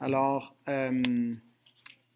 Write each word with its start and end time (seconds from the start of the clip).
Alors, 0.00 0.54
euh, 0.68 1.34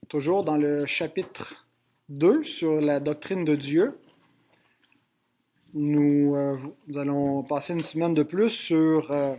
toujours 0.08 0.44
dans 0.44 0.56
le 0.56 0.86
chapitre 0.86 1.66
2 2.10 2.44
sur 2.44 2.80
la 2.80 3.00
doctrine 3.00 3.44
de 3.44 3.56
Dieu, 3.56 3.98
nous, 5.74 6.36
euh, 6.36 6.56
allons 6.94 7.42
passer 7.42 7.72
une 7.72 7.82
semaine 7.82 8.14
de 8.14 8.22
plus 8.22 8.50
sur 8.50 9.10
euh, 9.10 9.34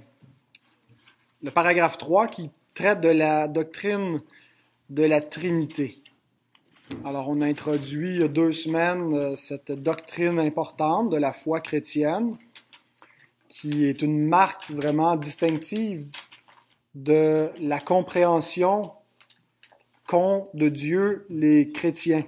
le 1.42 1.52
paragraphe 1.52 1.98
3 1.98 2.28
qui 2.28 2.50
traite 2.74 3.00
de 3.00 3.08
la 3.08 3.48
doctrine 3.48 4.22
de 4.90 5.04
la 5.04 5.22
Trinité. 5.22 6.04
Alors, 7.06 7.30
on 7.30 7.40
a 7.40 7.46
introduit 7.46 8.10
il 8.10 8.20
y 8.20 8.24
a 8.24 8.28
deux 8.28 8.52
semaines 8.52 9.38
cette 9.38 9.72
doctrine 9.72 10.38
importante 10.38 11.10
de 11.10 11.18
la 11.18 11.32
foi 11.32 11.62
chrétienne, 11.62 12.36
qui 13.48 13.86
est 13.86 14.02
une 14.02 14.28
marque 14.28 14.70
vraiment 14.70 15.16
distinctive 15.16 16.08
de 16.96 17.50
la 17.60 17.80
compréhension 17.80 18.92
qu'ont 20.08 20.50
de 20.54 20.70
Dieu 20.70 21.26
les 21.30 21.72
chrétiens. 21.72 22.26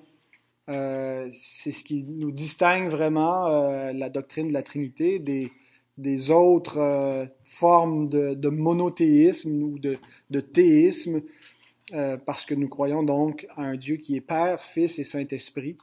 Euh, 0.70 1.30
c'est 1.40 1.72
ce 1.72 1.84
qui 1.84 2.04
nous 2.04 2.32
distingue 2.32 2.90
vraiment 2.90 3.46
euh, 3.46 3.94
la 3.94 4.10
doctrine 4.10 4.48
de 4.48 4.54
la 4.54 4.64
Trinité 4.64 5.20
des, 5.20 5.52
des 6.00 6.32
autres 6.32 6.80
euh, 6.80 7.26
formes 7.44 8.10
de, 8.10 8.50
monothéisme 8.50 9.62
ou 9.62 9.80
de, 9.80 9.98
de 10.32 10.40
théisme, 10.40 11.22
parce 12.26 12.46
que 12.46 12.56
nous 12.56 12.68
croyons 12.68 13.04
donc 13.04 13.46
à 13.56 13.62
un 13.62 13.76
Dieu 13.76 13.98
qui 13.98 14.16
est 14.16 14.22
Père, 14.22 14.60
Fils 14.64 14.98
et 14.98 15.04
Saint-Esprit, 15.04 15.78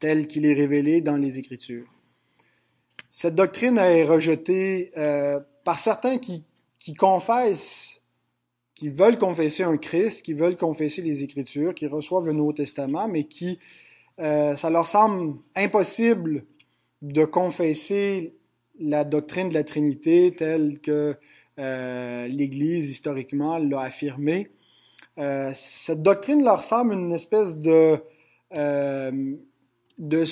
tel 0.00 0.26
qu'il 0.26 0.46
est 0.46 0.54
révélé 0.54 1.02
dans 1.02 1.18
les 1.18 1.38
Écritures. 1.38 1.86
Cette 3.10 3.34
doctrine 3.34 3.76
est 3.76 4.04
rejetée 4.04 4.90
par 5.64 5.78
certains 5.78 6.16
qui 6.16 6.44
qui 6.82 6.94
confessent, 6.94 8.02
qui 8.74 8.88
veulent 8.88 9.18
confesser 9.18 9.62
un 9.62 9.76
Christ, 9.76 10.22
qui 10.22 10.32
veulent 10.32 10.56
confesser 10.56 11.00
les 11.00 11.22
Écritures, 11.22 11.74
qui 11.74 11.86
reçoivent 11.86 12.26
le 12.26 12.32
Nouveau 12.32 12.52
Testament, 12.52 13.06
mais 13.06 13.24
qui, 13.24 13.60
euh, 14.18 14.56
ça 14.56 14.68
leur 14.68 14.88
semble 14.88 15.36
impossible 15.54 16.44
de 17.00 17.24
confesser 17.24 18.34
la 18.80 19.04
doctrine 19.04 19.48
de 19.48 19.54
la 19.54 19.62
Trinité 19.62 20.34
telle 20.36 20.80
que 20.80 21.14
euh, 21.60 22.26
l'Église 22.26 22.90
historiquement 22.90 23.58
l'a 23.58 23.82
affirmée. 23.82 24.50
Euh, 25.18 25.52
cette 25.54 26.02
doctrine 26.02 26.42
leur 26.42 26.64
semble 26.64 26.94
une 26.94 27.12
espèce 27.12 27.56
de, 27.56 27.98
euh, 28.56 29.36
de, 29.98 30.24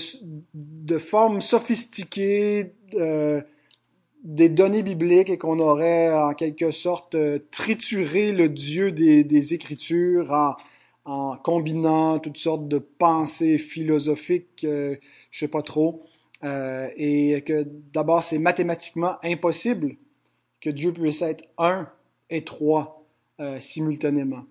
de 0.54 0.98
forme 0.98 1.40
sophistiquée, 1.40 2.72
euh, 2.94 3.40
des 4.22 4.48
données 4.48 4.82
bibliques 4.82 5.30
et 5.30 5.38
qu'on 5.38 5.58
aurait 5.58 6.12
en 6.12 6.34
quelque 6.34 6.70
sorte 6.70 7.14
euh, 7.14 7.38
trituré 7.50 8.32
le 8.32 8.48
Dieu 8.48 8.92
des, 8.92 9.54
Écritures 9.54 10.56
en, 11.04 11.36
combinant 11.38 12.18
toutes 12.18 12.36
sortes 12.36 12.68
de 12.68 12.78
pensées 12.78 13.58
philosophiques, 13.58 14.64
euh, 14.64 14.96
je 15.30 15.38
sais 15.40 15.48
pas 15.48 15.62
trop, 15.62 16.04
euh, 16.44 16.88
et 16.96 17.42
que 17.42 17.66
d'abord 17.92 18.22
c'est 18.22 18.38
mathématiquement 18.38 19.16
impossible 19.24 19.96
que 20.60 20.70
Dieu 20.70 20.92
puisse 20.92 21.22
être 21.22 21.44
un 21.58 21.88
et 22.28 22.44
trois 22.44 23.06
euh, 23.40 23.58
simultanément, 23.58 24.44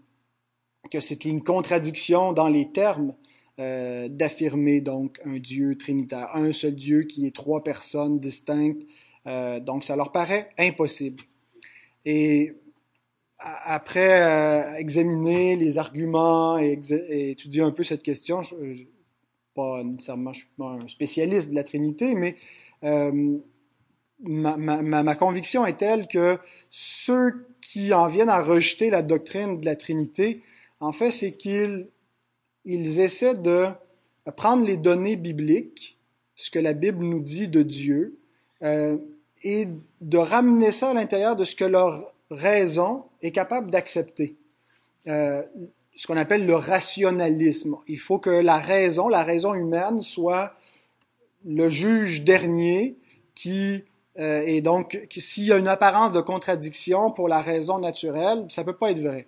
que 0.92 1.00
c'est 1.00 1.24
une 1.26 1.44
contradiction 1.44 2.34
dans 2.34 2.48
les 2.48 2.72
termes 2.72 3.14
d'affirmer 3.58 4.80
donc 4.80 5.20
un 5.26 5.38
Dieu 5.38 5.78
trinitaire, 5.78 6.30
un 6.34 6.54
seul 6.54 6.76
Dieu 6.76 7.02
qui 7.02 7.28
est 7.28 7.36
trois 7.36 7.62
personnes 7.62 8.18
distinctes 8.18 8.84
euh, 9.28 9.60
donc, 9.60 9.84
ça 9.84 9.96
leur 9.96 10.12
paraît 10.12 10.50
impossible. 10.58 11.24
Et 12.06 12.56
après 13.40 14.22
euh, 14.22 14.76
examiner 14.76 15.56
les 15.56 15.78
arguments 15.78 16.58
et, 16.58 16.80
étudier 17.32 17.62
un 17.62 17.72
peu 17.72 17.84
cette 17.84 18.04
question, 18.04 18.42
je, 18.42 18.56
je, 18.76 18.84
pas 19.54 19.84
nécessairement, 19.84 20.34
suis 20.34 20.48
pas 20.58 20.78
un 20.82 20.88
spécialiste 20.88 21.50
de 21.50 21.56
la 21.56 21.64
Trinité, 21.64 22.16
mais 22.16 22.36
euh, 22.84 23.38
ma, 24.22 25.16
conviction 25.16 25.66
est 25.66 25.78
telle 25.78 26.08
que 26.08 26.38
ceux 26.70 27.48
qui 27.62 27.94
en 27.94 28.08
viennent 28.08 28.30
à 28.30 28.42
rejeter 28.42 28.90
la 28.90 29.02
doctrine 29.02 29.60
de 29.60 29.66
la 29.66 29.76
Trinité, 29.76 30.44
en 30.80 30.92
fait, 30.92 31.12
c'est 31.12 31.34
qu'ils 31.34 31.88
ils 32.66 33.00
essaient 33.00 33.36
de 33.36 33.68
prendre 34.36 34.66
les 34.66 34.78
données 34.78 35.16
bibliques, 35.16 35.98
ce 36.36 36.52
que 36.52 36.60
la 36.60 36.74
Bible 36.74 37.04
nous 37.04 37.20
dit 37.20 37.48
de 37.48 37.64
Dieu, 37.64 38.19
euh, 38.64 38.98
et 39.44 39.68
de 40.02 40.18
ramener 40.18 40.72
ça 40.72 40.92
à 40.92 40.94
l'intérieur 40.94 41.36
de 41.36 41.44
ce 41.44 41.56
que 41.56 41.66
leur 41.66 42.14
raison 42.30 43.06
est 43.22 43.32
capable 43.32 43.72
d'accepter. 43.72 44.36
Euh, 45.08 45.44
ce 45.96 46.08
qu'on 46.08 46.18
appelle 46.18 46.46
le 46.46 46.56
rationalisme. 46.56 47.76
Il 47.88 48.00
faut 48.00 48.20
que 48.20 48.30
la 48.30 48.58
raison, 48.58 49.10
la 49.10 49.24
raison 49.24 49.54
humaine, 49.54 50.02
soit 50.02 50.54
le 51.46 51.70
juge 51.70 52.24
dernier 52.24 52.96
qui 53.36 53.84
euh, 54.20 54.44
et 54.46 54.62
donc 54.62 55.00
s'il 55.18 55.46
y 55.46 55.54
a 55.54 55.58
une 55.58 55.68
apparence 55.68 56.12
de 56.12 56.20
contradiction 56.20 57.12
pour 57.12 57.30
la 57.30 57.42
raison 57.42 57.80
naturelle, 57.80 58.46
ça 58.50 58.64
peut 58.64 58.76
pas 58.76 58.92
être 58.92 59.00
vrai. 59.00 59.28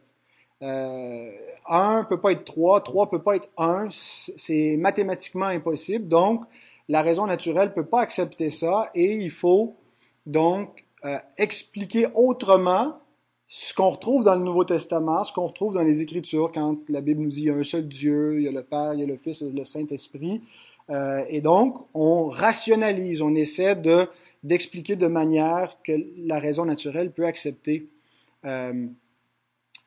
Euh, 0.61 1.31
un 1.67 2.03
peut 2.03 2.19
pas 2.19 2.33
être 2.33 2.43
trois, 2.43 2.81
trois 2.81 3.09
peut 3.09 3.21
pas 3.21 3.35
être 3.35 3.49
un, 3.57 3.87
c'est 3.91 4.75
mathématiquement 4.77 5.45
impossible. 5.45 6.07
Donc 6.07 6.43
la 6.89 7.01
raison 7.01 7.25
naturelle 7.25 7.73
peut 7.73 7.85
pas 7.85 8.01
accepter 8.01 8.49
ça 8.49 8.89
et 8.93 9.13
il 9.13 9.31
faut 9.31 9.75
donc 10.25 10.85
euh, 11.05 11.17
expliquer 11.37 12.07
autrement 12.13 12.97
ce 13.47 13.73
qu'on 13.73 13.89
retrouve 13.89 14.23
dans 14.23 14.35
le 14.35 14.43
Nouveau 14.43 14.63
Testament, 14.63 15.23
ce 15.23 15.33
qu'on 15.33 15.47
retrouve 15.47 15.73
dans 15.73 15.83
les 15.83 16.01
Écritures, 16.01 16.51
quand 16.53 16.77
la 16.89 17.01
Bible 17.01 17.21
nous 17.21 17.29
dit 17.29 17.41
il 17.41 17.47
y 17.47 17.49
a 17.49 17.55
un 17.55 17.63
seul 17.63 17.87
Dieu, 17.87 18.37
il 18.37 18.43
y 18.43 18.47
a 18.47 18.51
le 18.51 18.63
Père, 18.63 18.93
il 18.93 19.01
y 19.01 19.03
a 19.03 19.05
le 19.05 19.17
Fils 19.17 19.41
et 19.41 19.49
le 19.49 19.63
Saint-Esprit. 19.63 20.41
Euh, 20.89 21.25
et 21.27 21.41
donc, 21.41 21.85
on 21.93 22.29
rationalise, 22.29 23.21
on 23.21 23.35
essaie 23.35 23.75
de 23.75 24.07
d'expliquer 24.43 24.95
de 24.95 25.05
manière 25.05 25.77
que 25.83 25.91
la 26.17 26.39
raison 26.39 26.65
naturelle 26.65 27.11
peut 27.11 27.25
accepter 27.25 27.89
euh, 28.45 28.87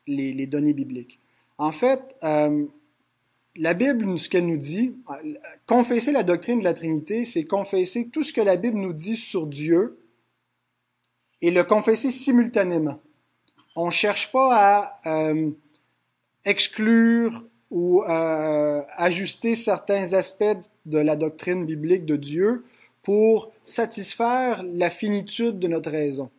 les, 0.07 0.31
les, 0.31 0.47
données 0.47 0.73
bibliques. 0.73 1.19
En 1.57 1.73
fait, 1.73 2.15
la 3.55 3.73
Bible, 3.73 4.19
ce 4.19 4.29
qu'elle 4.29 4.47
nous 4.47 4.57
dit, 4.57 4.95
confesser 5.65 6.11
la 6.11 6.23
doctrine 6.23 6.59
de 6.59 6.63
la 6.63 6.73
Trinité, 6.73 7.25
c'est 7.25 7.45
confesser 7.45 8.09
tout 8.09 8.23
ce 8.23 8.33
que 8.33 8.41
la 8.41 8.57
Bible 8.57 8.77
nous 8.77 8.93
dit 8.93 9.17
sur 9.17 9.47
Dieu, 9.47 9.99
et 11.41 11.51
le 11.51 11.63
confesser 11.63 12.11
simultanément. 12.11 12.99
On 13.75 13.87
ne 13.87 13.91
cherche 13.91 14.31
pas 14.31 14.99
à 15.03 15.29
euh, 15.29 15.51
exclure 16.43 17.43
ou 17.69 18.03
euh, 18.03 18.81
ajuster 18.95 19.55
certains 19.55 20.13
aspects 20.13 20.57
de 20.85 20.97
la 20.97 21.15
doctrine 21.15 21.65
biblique 21.65 22.05
de 22.05 22.15
Dieu 22.15 22.65
pour 23.03 23.51
satisfaire 23.63 24.63
la 24.63 24.89
finitude 24.89 25.59
de 25.59 25.67
notre 25.67 25.91
raison. 25.91 26.29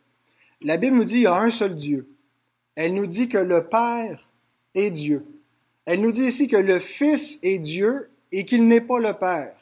La 0.61 0.77
Bible 0.77 0.97
nous 0.97 1.03
dit 1.03 1.15
qu'il 1.15 1.23
y 1.23 1.27
a 1.27 1.35
un 1.35 1.51
seul 1.51 1.75
Dieu. 1.75 2.09
Elle 2.75 2.93
nous 2.93 3.07
dit 3.07 3.29
que 3.29 3.37
le 3.37 3.67
Père 3.67 4.27
est 4.73 4.91
Dieu. 4.91 5.25
Elle 5.87 6.01
nous 6.01 6.11
dit 6.11 6.27
aussi 6.27 6.49
que 6.49 6.57
le 6.57 6.79
Fils 6.79 7.39
est 7.43 7.59
Dieu 7.59 8.09
et 8.33 8.43
qu'il 8.43 8.67
n'est 8.67 8.81
pas 8.81 8.99
le 8.99 9.13
Père. 9.13 9.55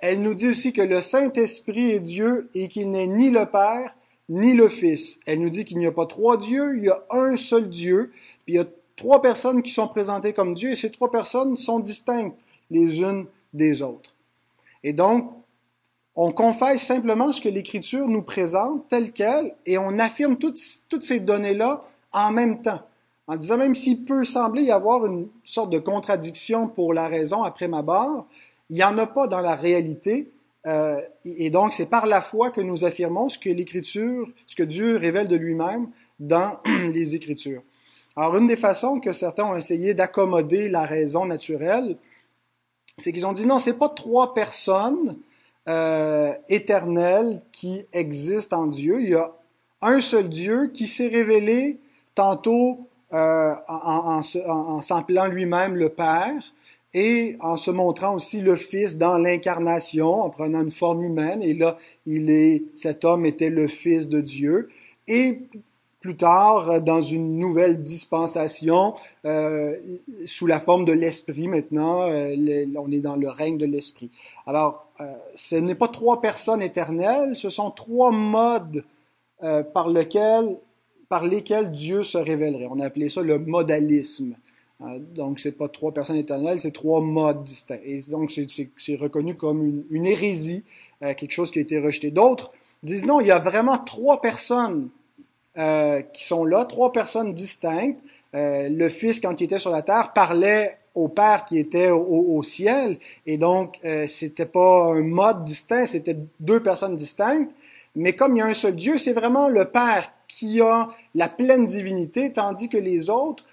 Elle 0.00 0.20
nous 0.20 0.34
dit 0.34 0.48
aussi 0.48 0.72
que 0.72 0.82
le 0.82 1.00
Saint-Esprit 1.00 1.92
est 1.92 2.00
Dieu 2.00 2.50
et 2.52 2.66
qu'il 2.66 2.90
n'est 2.90 3.06
ni 3.06 3.30
le 3.30 3.46
Père 3.46 3.94
ni 4.28 4.54
le 4.54 4.68
Fils. 4.68 5.20
Elle 5.24 5.40
nous 5.40 5.50
dit 5.50 5.64
qu'il 5.64 5.78
n'y 5.78 5.86
a 5.86 5.92
pas 5.92 6.06
trois 6.06 6.36
dieux, 6.36 6.76
il 6.76 6.82
y 6.82 6.88
a 6.88 7.04
un 7.10 7.36
seul 7.36 7.68
Dieu, 7.68 8.10
puis 8.44 8.54
il 8.54 8.56
y 8.56 8.58
a 8.58 8.66
trois 8.96 9.22
personnes 9.22 9.62
qui 9.62 9.70
sont 9.70 9.86
présentées 9.86 10.32
comme 10.32 10.54
Dieu, 10.54 10.70
et 10.70 10.74
ces 10.74 10.90
trois 10.90 11.12
personnes 11.12 11.56
sont 11.56 11.78
distinctes 11.78 12.36
les 12.68 13.00
unes 13.00 13.26
des 13.52 13.82
autres. 13.82 14.16
Et 14.82 14.92
donc, 14.92 15.30
on 16.16 16.32
confesse 16.32 16.82
simplement 16.82 17.32
ce 17.32 17.40
que 17.40 17.48
l'Écriture 17.48 18.08
nous 18.08 18.22
présente 18.22 18.88
tel 18.88 19.12
quel, 19.12 19.54
et 19.64 19.78
on 19.78 20.00
affirme 20.00 20.38
toutes, 20.38 20.58
toutes 20.88 21.04
ces 21.04 21.20
données-là 21.20 21.84
en 22.10 22.32
même 22.32 22.62
temps. 22.62 22.82
En 23.32 23.36
disant 23.36 23.56
même 23.56 23.74
s'il 23.74 24.04
peut 24.04 24.24
sembler 24.24 24.64
y 24.64 24.70
avoir 24.70 25.06
une 25.06 25.26
sorte 25.42 25.70
de 25.70 25.78
contradiction 25.78 26.68
pour 26.68 26.92
la 26.92 27.08
raison 27.08 27.44
après 27.44 27.66
ma 27.66 27.80
barre, 27.80 28.26
il 28.68 28.76
n'y 28.76 28.84
en 28.84 28.98
a 28.98 29.06
pas 29.06 29.26
dans 29.26 29.40
la 29.40 29.56
réalité, 29.56 30.30
euh, 30.66 31.00
et 31.24 31.48
donc, 31.48 31.72
c'est 31.72 31.88
par 31.88 32.04
la 32.04 32.20
foi 32.20 32.50
que 32.50 32.60
nous 32.60 32.84
affirmons 32.84 33.30
ce 33.30 33.38
que 33.38 33.48
l'Écriture, 33.48 34.28
ce 34.46 34.54
que 34.54 34.62
Dieu 34.62 34.98
révèle 34.98 35.28
de 35.28 35.36
lui-même 35.36 35.88
dans 36.20 36.58
les 36.92 37.14
Écritures. 37.14 37.62
Alors, 38.16 38.36
une 38.36 38.46
des 38.46 38.56
façons 38.56 39.00
que 39.00 39.12
certains 39.12 39.44
ont 39.44 39.56
essayé 39.56 39.94
d'accommoder 39.94 40.68
la 40.68 40.84
raison 40.84 41.24
naturelle, 41.24 41.96
c'est 42.98 43.14
qu'ils 43.14 43.24
ont 43.24 43.32
dit 43.32 43.46
non, 43.46 43.58
c'est 43.58 43.78
pas 43.78 43.88
trois 43.88 44.34
personnes 44.34 45.16
euh, 45.70 46.34
éternelles 46.50 47.40
qui 47.50 47.86
existent 47.94 48.64
en 48.64 48.66
Dieu. 48.66 49.00
Il 49.00 49.08
y 49.08 49.14
a 49.14 49.32
un 49.80 50.02
seul 50.02 50.28
Dieu 50.28 50.66
qui 50.66 50.86
s'est 50.86 51.08
révélé 51.08 51.80
tantôt 52.14 52.90
euh, 53.12 53.54
en, 53.68 54.20
en, 54.20 54.50
en 54.50 54.80
s'appelant 54.80 55.26
lui-même 55.26 55.76
le 55.76 55.88
Père, 55.88 56.42
et 56.94 57.36
en 57.40 57.56
se 57.56 57.70
montrant 57.70 58.14
aussi 58.14 58.40
le 58.40 58.56
Fils 58.56 58.98
dans 58.98 59.16
l'incarnation, 59.16 60.22
en 60.22 60.30
prenant 60.30 60.62
une 60.62 60.70
forme 60.70 61.02
humaine, 61.04 61.42
et 61.42 61.54
là, 61.54 61.78
il 62.06 62.30
est, 62.30 62.64
cet 62.74 63.04
homme 63.04 63.24
était 63.24 63.50
le 63.50 63.66
Fils 63.66 64.08
de 64.08 64.20
Dieu. 64.20 64.68
Et 65.08 65.42
plus 66.02 66.16
tard, 66.16 66.80
dans 66.80 67.00
une 67.00 67.38
nouvelle 67.38 67.82
dispensation, 67.82 68.94
euh, 69.24 69.76
sous 70.26 70.46
la 70.46 70.58
forme 70.58 70.84
de 70.84 70.92
l'Esprit 70.92 71.46
maintenant, 71.48 72.02
euh, 72.02 72.34
on 72.76 72.90
est 72.90 72.98
dans 72.98 73.16
le 73.16 73.28
règne 73.28 73.56
de 73.56 73.66
l'Esprit. 73.66 74.10
Alors, 74.46 74.86
euh, 75.00 75.04
ce 75.34 75.54
n'est 75.56 75.76
pas 75.76 75.88
trois 75.88 76.20
personnes 76.20 76.60
éternelles, 76.60 77.36
ce 77.36 77.50
sont 77.50 77.70
trois 77.70 78.10
modes 78.10 78.84
par, 79.74 79.88
lequel, 79.88 80.56
par 81.12 81.26
lesquels 81.26 81.70
Dieu 81.70 82.04
se 82.04 82.16
révélerait. 82.16 82.68
On 82.70 82.80
a 82.80 82.86
appelé 82.86 83.10
ça 83.10 83.20
le 83.20 83.38
modalisme. 83.38 84.34
donc, 85.14 85.40
c'est 85.40 85.52
pas 85.52 85.68
trois 85.68 85.92
personnes 85.92 86.16
éternelles, 86.16 86.58
c'est 86.58 86.70
trois 86.70 87.02
modes 87.02 87.44
distincts. 87.44 87.84
Et 87.84 88.00
donc, 88.08 88.32
c'est 88.32 88.96
reconnu 88.96 89.34
comme 89.34 89.62
une, 89.62 89.84
une 89.90 90.06
hérésie, 90.06 90.64
quelque 91.00 91.32
chose 91.32 91.50
qui 91.50 91.58
a 91.58 91.62
été 91.62 91.78
rejeté. 91.78 92.10
D'autres 92.10 92.50
disent 92.82 93.04
non, 93.04 93.20
il 93.20 93.26
y 93.26 93.30
a 93.30 93.38
vraiment 93.38 93.76
trois 93.76 94.22
personnes 94.22 94.88
euh, 95.58 96.00
qui 96.14 96.24
sont 96.24 96.46
là, 96.46 96.64
trois 96.64 96.92
personnes 96.92 97.34
distinctes. 97.34 98.00
Euh, 98.34 98.70
le 98.70 98.88
Fils, 98.88 99.20
quand 99.20 99.38
il 99.38 99.44
était 99.44 99.58
sur 99.58 99.70
la 99.70 99.82
terre, 99.82 100.14
parlait 100.14 100.78
au 100.94 101.08
Père 101.08 101.44
qui 101.44 101.58
était 101.58 101.90
au, 101.90 102.42
ciel, 102.42 102.98
et 103.26 103.36
donc 103.36 103.78
euh, 103.84 104.06
c'était 104.06 104.46
pas 104.46 104.92
un 104.92 105.02
mode 105.02 105.44
distinct, 105.44 105.84
c'était 105.84 106.16
deux 106.40 106.62
personnes 106.62 106.96
distinctes. 106.96 107.50
Mais 107.96 108.14
comme 108.14 108.36
il 108.36 108.38
y 108.38 108.42
a 108.42 108.46
un 108.46 108.54
seul 108.54 108.74
Dieu, 108.74 108.96
c'est 108.96 109.12
vraiment 109.12 109.48
le 109.48 109.66
Père 109.66 110.10
qui 110.32 110.62
a 110.62 110.88
la 111.14 111.28
pleine 111.28 111.66
divinité, 111.66 112.32
tandis 112.32 112.70
que 112.70 112.78
les 112.78 113.10
autres 113.10 113.44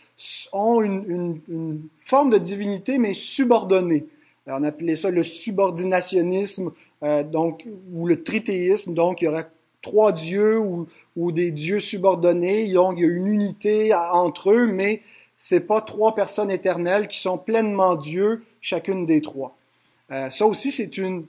ont 0.54 0.82
une, 0.82 1.82
forme 1.98 2.30
de 2.30 2.38
divinité, 2.38 2.98
mais 2.98 3.14
subordonnée. 3.14 4.08
Alors, 4.48 4.60
on 4.62 4.64
appelait 4.64 4.96
ça 4.96 5.12
le 5.12 5.24
subordinationnisme, 5.24 6.72
euh, 7.04 7.24
donc, 7.24 7.66
ou 7.94 8.08
le 8.08 8.24
trithéisme. 8.24 8.94
Donc, 8.94 9.22
il 9.22 9.26
y 9.26 9.28
aurait 9.28 9.50
trois 9.82 10.14
dieux 10.14 10.58
ou, 10.58 11.32
des 11.32 11.52
dieux 11.52 11.82
subordonnés. 11.82 12.64
il 12.64 12.72
y 12.72 12.78
a 12.78 12.92
une 12.92 13.28
unité 13.28 13.94
entre 13.94 14.52
eux, 14.52 14.66
mais 14.66 15.02
c'est 15.38 15.68
pas 15.68 15.82
trois 15.82 16.16
personnes 16.16 16.50
éternelles 16.50 17.10
qui 17.10 17.20
sont 17.20 17.38
pleinement 17.38 17.96
Dieu, 17.96 18.44
chacune 18.62 19.06
des 19.06 19.22
trois. 19.22 19.58
Euh, 20.12 20.30
ça 20.30 20.46
aussi, 20.46 20.72
c'est 20.72 20.98
une, 20.98 21.26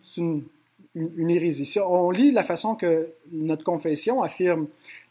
une, 0.95 1.31
hérésie. 1.31 1.67
Si 1.67 1.79
on 1.79 2.11
lit 2.11 2.33
la 2.33 2.45
façon 2.45 2.75
que 2.75 3.11
notre 3.31 3.65
confession 3.65 4.23
affirme 4.23 4.67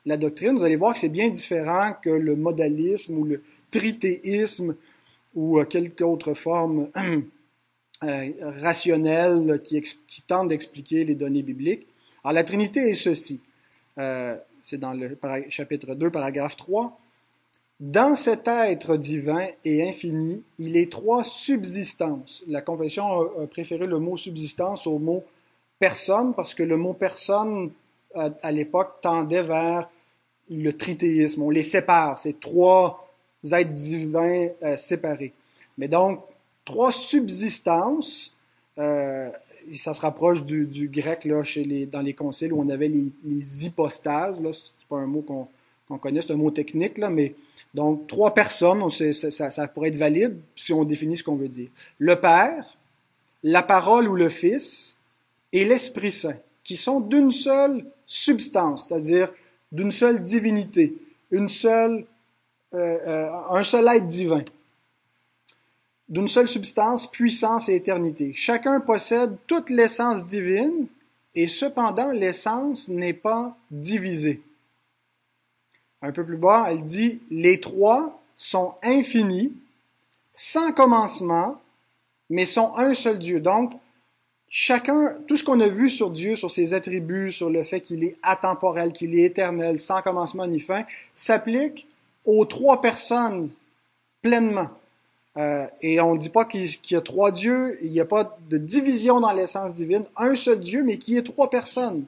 la 0.06 0.18
doctrine, 0.18 0.58
vous 0.58 0.64
allez 0.64 0.76
voir 0.76 0.94
que 0.94 1.00
c'est 1.00 1.10
bien 1.10 1.30
différent 1.30 1.94
que 2.02 2.10
le 2.10 2.36
modalisme 2.36 3.18
ou 3.18 3.24
le 3.24 3.44
trithéisme 3.72 4.76
ou 5.36 5.60
euh, 5.60 5.66
quelque 5.66 6.04
autre 6.04 6.34
forme 6.34 6.90
euh, 8.04 8.31
rationnelle 8.62 9.62
qui, 9.64 9.81
qui 10.08 10.22
tente 10.24 10.50
d'expliquer 10.50 11.06
les 11.06 11.16
données 11.16 11.44
bibliques. 11.44 11.88
Alors, 12.24 12.34
la 12.34 12.44
Trinité 12.44 12.90
est 12.90 12.96
ceci. 12.96 13.40
Euh, 13.98 14.38
c'est 14.62 14.78
dans 14.78 14.94
le 14.94 15.18
chapitre 15.50 15.96
2, 15.96 16.10
paragraphe 16.10 16.58
3. 16.58 17.00
Dans 17.80 18.18
cet 18.18 18.50
être 18.50 18.98
divin 18.98 19.48
et 19.64 19.88
infini, 19.88 20.44
il 20.58 20.76
est 20.76 20.92
trois 20.92 21.24
subsistances. 21.24 22.44
La 22.46 22.62
Confession 22.62 23.22
a 23.42 23.48
préféré 23.48 23.88
le 23.88 24.00
mot 24.00 24.18
subsistance 24.18 24.86
au 24.86 25.00
mot 25.00 25.24
personne 25.80 26.34
parce 26.34 26.54
que 26.54 26.64
le 26.64 26.78
mot 26.78 26.94
personne, 26.94 27.72
à, 28.14 28.52
l'époque, 28.52 29.02
tendait 29.02 29.44
vers 29.44 29.90
le 30.50 30.72
trithéisme. 30.72 31.44
On 31.44 31.50
les 31.50 31.64
sépare. 31.64 32.20
C'est 32.20 32.40
trois 32.40 33.08
êtres 33.52 33.72
divins 33.72 34.50
euh, 34.64 34.78
séparés. 34.78 35.34
Mais 35.78 35.88
donc, 35.88 36.22
trois 36.66 36.92
subsistances 36.92 38.34
euh, 38.80 39.30
ça 39.76 39.94
se 39.94 40.02
rapproche 40.02 40.46
du, 40.46 40.66
du, 40.66 40.88
grec 40.88 41.26
là, 41.26 41.44
chez 41.44 41.64
les, 41.64 41.86
dans 41.86 42.02
les 42.02 42.14
conciles 42.14 42.54
où 42.54 42.62
on 42.62 42.70
avait 42.70 42.88
les, 42.88 43.12
les 43.24 43.66
hypostases. 43.66 44.42
Là, 44.42 44.52
c'est 44.54 44.88
pas 44.88 44.98
un 44.98 45.06
mot 45.06 45.22
qu'on, 45.22 45.48
qu'on 45.88 45.98
connaît, 45.98 46.22
c'est 46.22 46.31
un 46.31 46.38
mot 46.38 46.52
technique, 46.52 46.98
là, 46.98 47.10
mais 47.10 47.36
donc 47.74 48.08
trois 48.08 48.34
personnes, 48.34 48.81
on 48.81 48.90
ça, 48.90 49.31
ça, 49.52 49.68
pourrait 49.68 49.90
être 49.90 49.96
valide 49.96 50.38
si 50.56 50.74
on 50.74 50.84
définit 50.84 51.18
ce 51.18 51.24
qu'on 51.24 51.36
veut 51.36 51.50
dire. 51.50 51.70
Le 51.98 52.16
Père, 52.16 52.78
la 53.44 53.64
parole 53.64 54.08
ou 54.08 54.16
le 54.16 54.30
Fils 54.30 54.96
et 55.51 55.66
l'Esprit 55.66 56.12
Saint, 56.12 56.38
qui 56.63 56.78
sont 56.78 57.00
d'une 57.00 57.31
seule 57.31 57.86
substance, 58.06 58.88
c'est-à-dire 58.88 59.31
d'une 59.72 59.92
seule 59.92 60.24
divinité, 60.24 60.96
une 61.31 61.50
seule, 61.50 62.06
euh, 62.74 62.98
euh, 63.07 63.31
un 63.50 63.63
seul 63.63 63.88
être 63.88 64.07
divin 64.07 64.44
d'une 66.10 66.28
seule 66.28 66.50
substance, 66.50 67.10
puissance 67.10 67.69
et 67.69 67.75
éternité. 67.75 68.34
Chacun 68.36 68.80
possède 68.80 69.38
toute 69.46 69.69
l'essence 69.69 70.25
divine, 70.25 70.88
et 71.36 71.48
cependant 71.48 72.12
l'essence 72.12 72.90
n'est 72.90 73.13
pas 73.13 73.56
divisée. 73.69 74.42
Un 76.02 76.12
peu 76.12 76.25
plus 76.25 76.38
bas, 76.38 76.68
elle 76.69 76.84
dit, 76.84 77.19
les 77.30 77.60
trois 77.60 78.19
sont 78.36 78.74
infinis, 78.81 79.54
sans 80.34 80.72
commencement, 80.72 81.62
mais 82.30 82.45
sont 82.45 82.75
un 82.75 82.95
seul 82.95 83.19
Dieu. 83.19 83.40
Donc, 83.40 83.74
chacun, 84.50 85.16
tout 85.28 85.38
ce 85.38 85.44
qu'on 85.44 85.60
a 85.60 85.68
vu 85.68 85.90
sur 85.90 86.10
Dieu, 86.10 86.36
sur 86.36 86.51
ses 86.51 86.74
attributs, 86.74 87.31
sur 87.31 87.50
le 87.50 87.63
fait 87.63 87.81
qu'il 87.81 88.04
est 88.04 88.18
atemporel, 88.24 88.92
qu'il 88.92 89.18
est 89.18 89.24
éternel, 89.24 89.80
sans 89.80 90.01
commencement 90.01 90.48
ni 90.48 90.60
fin, 90.60 90.86
s'applique 91.16 91.88
aux 92.25 92.46
trois 92.46 92.81
personnes 92.81 93.50
pleinement. 94.22 94.69
Euh, 95.38 95.68
et 95.81 96.01
on 96.01 96.16
ne 96.16 96.19
dit 96.19 96.30
pas 96.30 96.46
qu'il 96.46 96.68
y 96.90 96.96
a 96.96 97.01
trois 97.01 97.31
dieux, 97.31 97.78
il 97.81 97.92
n'y 97.92 98.00
a 98.00 98.06
pas 98.06 98.38
de 98.50 98.57
division 98.57 99.19
dans 99.19 99.31
l'essence 99.31 99.74
divine, 99.74 100.04
un 100.18 100.36
seul 100.36 100.60
Dieu, 100.60 100.84
mais 100.84 100.98
qui 100.98 101.18
est 101.18 101.24
trois 101.24 101.50
personnes. 101.50 102.06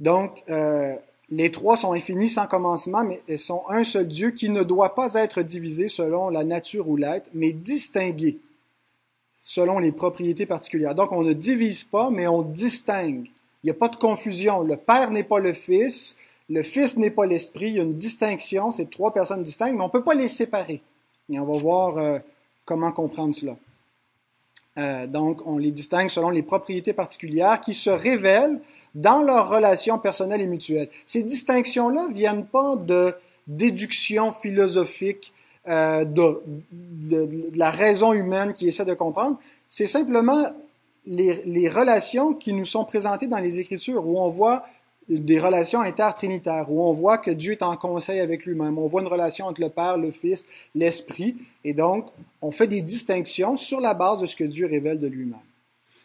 Donc, 0.00 0.42
euh, 0.50 0.94
les 1.30 1.50
trois 1.50 1.76
sont 1.76 1.92
infinis 1.92 2.28
sans 2.28 2.46
commencement, 2.46 3.04
mais 3.04 3.36
sont 3.38 3.62
un 3.68 3.82
seul 3.84 4.06
Dieu 4.08 4.30
qui 4.30 4.50
ne 4.50 4.62
doit 4.62 4.94
pas 4.94 5.14
être 5.14 5.42
divisé 5.42 5.88
selon 5.88 6.28
la 6.28 6.44
nature 6.44 6.88
ou 6.88 6.96
l'être, 6.96 7.30
mais 7.32 7.52
distingué 7.52 8.38
selon 9.48 9.78
les 9.78 9.92
propriétés 9.92 10.44
particulières. 10.44 10.96
Donc, 10.96 11.12
on 11.12 11.22
ne 11.22 11.32
divise 11.32 11.84
pas, 11.84 12.10
mais 12.10 12.26
on 12.26 12.42
distingue. 12.42 13.26
Il 13.62 13.66
n'y 13.66 13.70
a 13.70 13.74
pas 13.74 13.88
de 13.88 13.94
confusion. 13.94 14.62
Le 14.62 14.76
Père 14.76 15.12
n'est 15.12 15.22
pas 15.22 15.38
le 15.38 15.52
Fils, 15.52 16.18
le 16.50 16.64
Fils 16.64 16.96
n'est 16.96 17.12
pas 17.12 17.26
l'Esprit. 17.26 17.68
Il 17.68 17.76
y 17.76 17.78
a 17.78 17.84
une 17.84 17.96
distinction, 17.96 18.72
c'est 18.72 18.90
trois 18.90 19.14
personnes 19.14 19.44
distinctes, 19.44 19.76
mais 19.76 19.82
on 19.82 19.86
ne 19.86 19.92
peut 19.92 20.02
pas 20.02 20.14
les 20.14 20.26
séparer. 20.26 20.82
Et 21.30 21.38
on 21.38 21.44
va 21.44 21.58
voir 21.58 21.96
euh, 21.96 22.18
comment 22.64 22.90
comprendre 22.90 23.36
cela. 23.36 23.56
Euh, 24.78 25.06
donc, 25.06 25.46
on 25.46 25.58
les 25.58 25.70
distingue 25.70 26.08
selon 26.08 26.30
les 26.30 26.42
propriétés 26.42 26.92
particulières 26.92 27.60
qui 27.60 27.72
se 27.72 27.88
révèlent 27.88 28.60
dans 28.96 29.22
leurs 29.22 29.48
relations 29.48 30.00
personnelles 30.00 30.40
et 30.40 30.48
mutuelles. 30.48 30.88
Ces 31.06 31.22
distinctions-là 31.22 32.08
viennent 32.10 32.46
pas 32.46 32.74
de 32.74 33.14
déduction 33.46 34.32
philosophique 34.32 35.32
euh, 35.68 36.04
de, 36.04 36.42
de, 36.72 37.50
la 37.54 37.70
raison 37.70 38.12
humaine 38.12 38.52
qui 38.52 38.68
essaie 38.68 38.84
de 38.84 38.94
comprendre. 38.94 39.38
C'est 39.68 39.86
simplement 39.86 40.46
les, 41.06 41.42
les, 41.44 41.68
relations 41.68 42.34
qui 42.34 42.52
nous 42.52 42.64
sont 42.64 42.84
présentées 42.84 43.26
dans 43.26 43.38
les 43.38 43.58
Écritures, 43.58 44.06
où 44.06 44.18
on 44.20 44.28
voit 44.28 44.64
des 45.08 45.38
relations 45.38 45.80
intertrinitaires 45.80 46.70
où 46.70 46.82
on 46.82 46.92
voit 46.92 47.18
que 47.18 47.30
Dieu 47.30 47.52
est 47.52 47.62
en 47.62 47.76
conseil 47.76 48.20
avec 48.20 48.44
lui-même. 48.44 48.78
On 48.78 48.86
voit 48.86 49.02
une 49.02 49.08
relation 49.08 49.46
entre 49.46 49.60
le 49.60 49.68
Père, 49.68 49.96
le 49.96 50.10
Fils, 50.10 50.44
l'Esprit, 50.74 51.36
et 51.64 51.72
donc 51.72 52.06
on 52.42 52.50
fait 52.50 52.66
des 52.66 52.82
distinctions 52.82 53.56
sur 53.56 53.80
la 53.80 53.94
base 53.94 54.20
de 54.20 54.26
ce 54.26 54.34
que 54.34 54.44
Dieu 54.44 54.66
révèle 54.66 54.98
de 54.98 55.06
lui-même. 55.06 55.38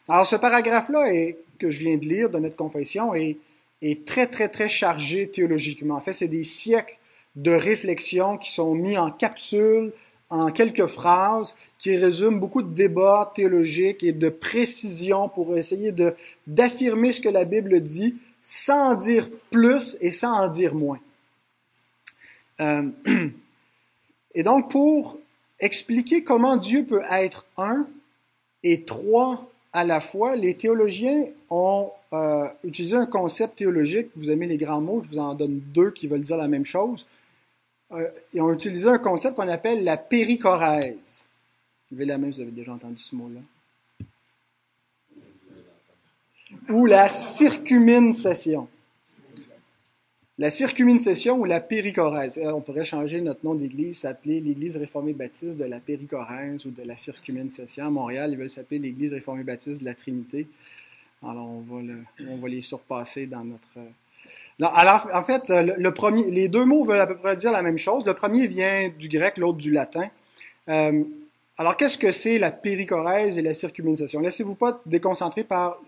Alors 0.07 0.27
ce 0.27 0.35
paragraphe-là 0.35 1.31
que 1.57 1.71
je 1.71 1.79
viens 1.79 1.97
de 1.97 2.05
lire 2.05 2.29
de 2.29 2.37
notre 2.37 2.55
confession 2.55 3.13
est, 3.15 3.37
est 3.81 4.05
très 4.05 4.27
très 4.27 4.49
très 4.49 4.69
chargé 4.69 5.27
théologiquement. 5.27 5.95
En 5.95 6.01
fait, 6.01 6.13
c'est 6.13 6.27
des 6.27 6.43
siècles 6.43 6.97
de 7.35 7.51
réflexions 7.51 8.37
qui 8.37 8.51
sont 8.51 8.75
mis 8.75 8.97
en 8.97 9.11
capsule, 9.11 9.93
en 10.29 10.51
quelques 10.51 10.87
phrases, 10.87 11.55
qui 11.77 11.95
résument 11.97 12.37
beaucoup 12.37 12.61
de 12.61 12.73
débats 12.73 13.31
théologiques 13.35 14.03
et 14.03 14.13
de 14.13 14.29
précisions 14.29 15.29
pour 15.29 15.57
essayer 15.57 15.93
d'affirmer 16.47 17.11
ce 17.11 17.21
que 17.21 17.29
la 17.29 17.45
Bible 17.45 17.81
dit 17.81 18.15
sans 18.41 18.91
en 18.91 18.95
dire 18.95 19.29
plus 19.51 19.97
et 20.01 20.11
sans 20.11 20.33
en 20.33 20.47
dire 20.47 20.73
moins. 20.73 20.99
Euh, 22.59 22.89
et 24.35 24.43
donc, 24.43 24.71
pour 24.71 25.17
expliquer 25.59 26.23
comment 26.23 26.57
Dieu 26.57 26.85
peut 26.85 27.03
être 27.09 27.45
un 27.57 27.87
et 28.63 28.81
trois 28.83 29.47
à 29.73 29.83
la 29.83 29.99
fois, 29.99 30.35
les 30.35 30.55
théologiens 30.55 31.25
ont 31.49 31.91
euh, 32.13 32.47
utilisé 32.63 32.95
un 32.95 33.05
concept 33.05 33.57
théologique. 33.57 34.09
Vous 34.15 34.29
aimez 34.29 34.47
les 34.47 34.57
grands 34.57 34.81
mots, 34.81 35.01
je 35.03 35.09
vous 35.09 35.19
en 35.19 35.33
donne 35.33 35.61
deux 35.73 35.91
qui 35.91 36.07
veulent 36.07 36.21
dire 36.21 36.37
la 36.37 36.47
même 36.47 36.65
chose. 36.65 37.05
Euh, 37.93 38.07
ils 38.33 38.41
ont 38.41 38.53
utilisé 38.53 38.87
un 38.87 38.99
concept 38.99 39.35
qu'on 39.35 39.47
appelle 39.47 39.83
la 39.83 39.97
péricorèse. 39.97 41.25
Levez 41.91 42.05
la 42.05 42.17
main, 42.17 42.29
vous 42.29 42.39
avez 42.39 42.51
déjà 42.51 42.73
entendu 42.73 42.97
ce 42.97 43.15
mot-là 43.15 43.41
ou 46.69 46.85
la 46.85 47.09
circumine-session. 47.09 48.67
La 50.37 50.49
circumine-session 50.49 51.37
ou 51.39 51.45
la 51.45 51.59
péricorèse. 51.59 52.37
Euh, 52.37 52.51
on 52.51 52.61
pourrait 52.61 52.85
changer 52.85 53.21
notre 53.21 53.45
nom 53.45 53.53
d'église, 53.53 53.99
s'appeler 53.99 54.39
l'Église 54.39 54.77
réformée 54.77 55.13
baptiste 55.13 55.57
de 55.57 55.65
la 55.65 55.79
péricorèse 55.79 56.65
ou 56.65 56.71
de 56.71 56.81
la 56.81 56.95
circumine-session. 56.95 57.85
À 57.85 57.89
Montréal, 57.89 58.31
ils 58.31 58.37
veulent 58.37 58.49
s'appeler 58.49 58.79
l'Église 58.79 59.13
réformée 59.13 59.43
baptiste 59.43 59.81
de 59.81 59.85
la 59.85 59.93
Trinité. 59.93 60.47
Alors, 61.21 61.47
on 61.47 61.59
va, 61.59 61.93
on 62.27 62.37
va 62.37 62.49
les 62.49 62.61
surpasser 62.61 63.27
dans 63.27 63.43
notre, 63.43 63.77
alors, 64.67 65.07
en 65.13 65.23
fait, 65.23 65.51
premier, 65.95 66.29
les 66.29 66.47
deux 66.47 66.65
mots 66.65 66.83
veulent 66.83 67.01
à 67.01 67.07
peu 67.07 67.17
près 67.17 67.35
dire 67.35 67.51
la 67.51 67.63
même 67.63 67.77
chose. 67.77 68.05
Le 68.05 68.13
premier 68.13 68.47
vient 68.47 68.89
du 68.89 69.07
grec, 69.07 69.37
l'autre 69.37 69.57
du 69.57 69.71
latin. 69.71 70.07
Euh, 70.69 71.03
alors, 71.57 71.77
qu'est-ce 71.77 71.97
que 71.97 72.11
c'est 72.11 72.37
la 72.37 72.51
péricorèse 72.51 73.37
et 73.37 73.41
la 73.41 73.53
circumcision? 73.53 74.19
Laissez-vous 74.19 74.55
pas 74.55 74.81
déconcentrer 74.85 75.43
par 75.43 75.79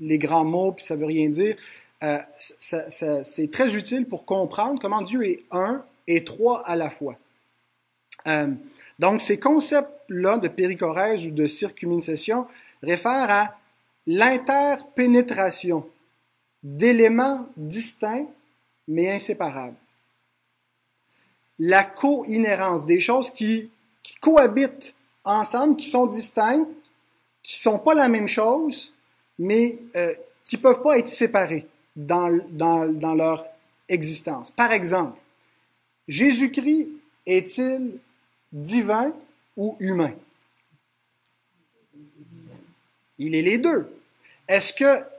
les 0.00 0.18
grands 0.18 0.44
mots, 0.44 0.72
puis 0.72 0.84
ça 0.84 0.96
veut 0.96 1.06
rien 1.06 1.28
dire. 1.28 1.56
Euh, 2.02 2.18
c'est 2.36 3.50
très 3.50 3.74
utile 3.74 4.06
pour 4.06 4.24
comprendre 4.24 4.80
comment 4.80 5.02
Dieu 5.02 5.24
est 5.24 5.44
un 5.50 5.82
et 6.06 6.24
trois 6.24 6.66
à 6.66 6.76
la 6.76 6.90
fois. 6.90 7.16
Euh, 8.26 8.48
donc, 8.98 9.22
ces 9.22 9.38
concepts-là 9.38 10.38
de 10.38 10.48
péricorèse 10.48 11.24
ou 11.26 11.30
de 11.30 11.46
circumcision 11.46 12.46
réfèrent 12.82 13.30
à 13.30 13.58
l'interpénétration 14.06 15.86
d'éléments 16.66 17.46
distincts 17.56 18.26
mais 18.88 19.08
inséparables. 19.10 19.76
La 21.60 21.84
co-inhérence, 21.84 22.84
des 22.84 22.98
choses 22.98 23.30
qui, 23.30 23.70
cohabitent 24.20 24.94
ensemble, 25.24 25.76
qui 25.76 25.88
sont 25.88 26.06
distinctes, 26.06 26.68
qui 27.42 27.60
sont 27.60 27.78
pas 27.78 27.94
la 27.94 28.08
même 28.08 28.26
chose, 28.26 28.92
mais 29.38 29.78
euh, 29.94 30.12
qui 30.44 30.56
peuvent 30.56 30.82
pas 30.82 30.98
être 30.98 31.08
séparées 31.08 31.66
dans, 31.94 32.36
dans, 32.50 32.86
dans 32.92 33.14
leur 33.14 33.46
existence. 33.88 34.50
Par 34.50 34.72
exemple, 34.72 35.18
Jésus-Christ 36.08 36.88
est-il 37.26 37.98
divin 38.52 39.12
ou 39.56 39.76
humain? 39.78 40.14
Il 43.18 43.34
est 43.34 43.42
les 43.42 43.58
deux. 43.58 43.88
Est-ce 44.48 44.72
que 44.72 45.15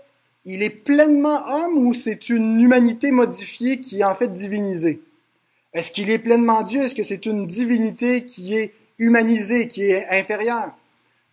il 0.50 0.64
est 0.64 0.70
pleinement 0.70 1.46
homme 1.46 1.86
ou 1.86 1.94
c'est 1.94 2.30
une 2.30 2.62
humanité 2.62 3.12
modifiée 3.12 3.82
qui 3.82 4.00
est 4.00 4.06
en 4.06 4.16
fait 4.16 4.32
divinisée? 4.32 5.02
Est-ce 5.74 5.92
qu'il 5.92 6.10
est 6.10 6.20
pleinement 6.20 6.64
Dieu? 6.64 6.84
Est-ce 6.84 6.96
que 6.96 7.04
c'est 7.04 7.26
une 7.26 7.46
divinité 7.46 8.24
qui 8.24 8.56
est 8.56 8.74
humanisée, 8.98 9.68
qui 9.68 9.84
est 9.84 10.08
inférieure? 10.10 10.72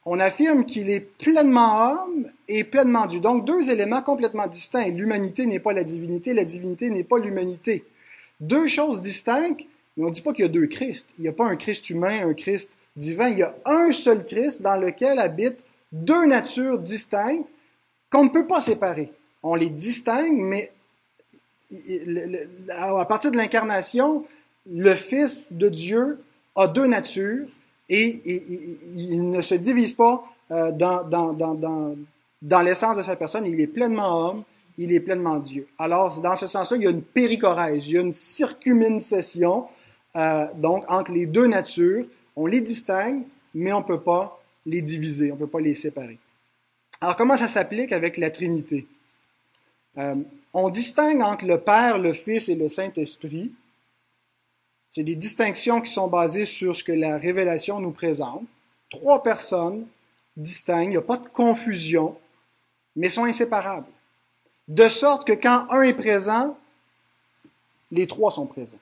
On 0.05 0.19
affirme 0.19 0.67
qu'il 0.67 0.91
est 0.91 1.01
pleinement 1.01 1.93
homme 1.93 2.27
et 2.49 2.65
pleinement 2.65 3.07
Dieu. 3.07 3.21
Donc 3.21 3.45
deux 3.45 3.71
éléments 3.71 4.03
complètement 4.03 4.49
distincts. 4.49 4.89
L'humanité 4.89 5.47
n'est 5.47 5.61
pas 5.61 5.73
la 5.73 5.85
divinité, 5.85 6.35
la 6.35 6.45
divinité 6.45 6.91
n'est 6.91 7.05
pas 7.05 7.19
l'humanité. 7.19 7.85
Deux 8.41 8.67
choses 8.67 9.01
distinctes, 9.01 9.65
mais 9.97 10.05
on 10.05 10.09
ne 10.09 10.13
dit 10.13 10.23
pas 10.23 10.33
qu'il 10.33 10.45
y 10.45 10.49
a 10.49 10.51
deux 10.51 10.67
Christ. 10.67 11.11
Il 11.19 11.23
n'y 11.23 11.29
a 11.29 11.33
pas 11.33 11.47
un 11.47 11.57
Christ 11.57 11.89
humain, 11.89 12.29
un 12.29 12.35
Christ 12.35 12.73
divin. 12.97 13.29
Il 13.29 13.39
y 13.39 13.43
a 13.43 13.55
un 13.65 13.93
seul 13.93 14.27
Christ 14.27 14.61
dans 14.61 14.75
lequel 14.75 15.21
habitent 15.21 15.63
deux 15.93 16.27
natures 16.27 16.81
distinctes 16.81 17.49
qu'on 18.15 18.25
ne 18.25 18.29
peut 18.29 18.47
pas 18.47 18.61
séparer. 18.61 19.13
On 19.43 19.57
les 19.57 19.71
distingue, 19.71 20.37
mais 20.37 20.73
à 22.71 23.05
partir 23.07 23.33
de 23.33 23.37
l'incarnation, 23.37 24.25
le 24.71 24.95
Fils 24.95 25.53
de 25.53 25.69
Dieu 25.69 26.23
a 26.55 26.69
deux 26.69 26.87
natures 26.87 27.49
et, 27.89 28.21
il 28.95 29.29
ne 29.29 29.41
se 29.41 29.57
divise 29.57 29.93
pas 29.93 30.25
euh, 30.53 30.71
dans, 30.71 32.63
l'essence 32.63 32.97
de 32.97 33.03
sa 33.03 33.17
personne. 33.17 33.47
Il 33.47 33.61
est 33.61 33.67
pleinement 33.67 34.29
homme, 34.29 34.43
il 34.79 34.93
est 34.93 35.01
pleinement 35.01 35.39
Dieu. 35.39 35.67
Alors, 35.77 36.21
dans 36.21 36.37
ce 36.37 36.47
sens-là, 36.47 36.77
il 36.77 36.85
y 36.85 36.87
a 36.87 36.91
une 36.91 37.03
péricorèse, 37.03 37.89
il 37.89 37.95
y 37.95 37.99
a 37.99 38.01
une 38.01 38.13
circuminisation 38.13 39.67
euh, 40.15 40.47
donc 40.55 40.85
entre 40.89 41.11
les 41.11 41.27
deux 41.27 41.49
natures. 41.49 42.07
On 42.37 42.47
les 42.47 42.61
distingue, 42.61 43.23
mais 43.55 43.73
on 43.73 43.81
ne 43.81 43.85
peut 43.85 44.01
pas 44.01 44.41
les 44.65 44.83
diviser, 44.83 45.33
on 45.33 45.35
ne 45.35 45.41
peut 45.41 45.49
pas 45.49 45.61
les 45.61 45.75
séparer. 45.75 46.19
Alors, 47.01 47.17
comment 47.17 47.37
ça 47.37 47.49
s'applique 47.49 47.93
avec 47.93 48.17
la 48.17 48.31
Trinité? 48.31 48.87
Euh, 49.99 50.17
on 50.53 50.69
distingue 50.69 51.23
entre 51.23 51.45
le 51.45 51.61
Père, 51.61 51.99
le 51.99 52.13
Fils 52.13 52.49
et 52.49 52.55
le 52.55 52.69
Saint-Esprit. 52.69 53.53
C'est 54.89 55.03
des 55.03 55.17
distinctions 55.17 55.81
qui 55.81 55.91
sont 55.91 56.09
basées 56.09 56.45
sur 56.45 56.75
ce 56.77 56.85
que 56.85 56.93
la 56.93 57.19
révélation 57.19 57.81
nous 57.81 57.91
présente. 57.91 58.45
Trois 58.91 59.23
personnes 59.23 59.87
distinctes, 60.37 60.87
il 60.87 60.91
n'y 60.91 60.97
a 60.97 61.03
pas 61.03 61.17
de 61.17 61.29
confusion, 61.29 62.17
mais 62.95 63.09
sont 63.09 63.25
inséparables. 63.25 63.87
De 64.69 64.89
sorte 64.89 65.27
que 65.27 65.33
quand 65.33 65.67
un 65.71 65.83
est 65.83 65.95
présent, 65.95 66.57
les 67.91 68.07
trois 68.07 68.31
sont 68.31 68.47
présents. 68.47 68.79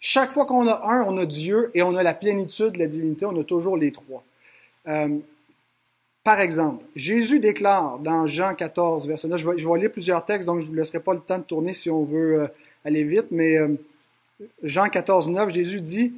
Chaque 0.00 0.32
fois 0.32 0.46
qu'on 0.46 0.66
a 0.66 0.84
un, 0.84 1.02
on 1.02 1.16
a 1.16 1.26
Dieu 1.26 1.70
et 1.74 1.82
on 1.82 1.94
a 1.94 2.02
la 2.02 2.12
plénitude 2.12 2.72
de 2.72 2.78
la 2.78 2.88
divinité, 2.88 3.24
on 3.24 3.40
a 3.40 3.44
toujours 3.44 3.76
les 3.76 3.92
trois. 3.92 4.24
Euh, 4.88 5.18
par 6.24 6.40
exemple, 6.40 6.84
Jésus 6.94 7.40
déclare 7.40 7.98
dans 7.98 8.26
Jean 8.26 8.54
14, 8.54 9.08
verset 9.08 9.28
9, 9.28 9.40
je 9.56 9.68
vais, 9.68 9.80
lire 9.80 9.90
plusieurs 9.90 10.24
textes, 10.24 10.46
donc 10.46 10.60
je 10.60 10.64
ne 10.64 10.70
vous 10.70 10.74
laisserai 10.74 11.00
pas 11.00 11.14
le 11.14 11.20
temps 11.20 11.38
de 11.38 11.42
tourner 11.42 11.72
si 11.72 11.90
on 11.90 12.04
veut 12.04 12.42
euh, 12.42 12.46
aller 12.84 13.02
vite, 13.02 13.26
mais 13.30 13.56
euh, 13.56 13.74
Jean 14.62 14.88
14, 14.88 15.28
9, 15.28 15.52
Jésus 15.52 15.80
dit, 15.80 16.12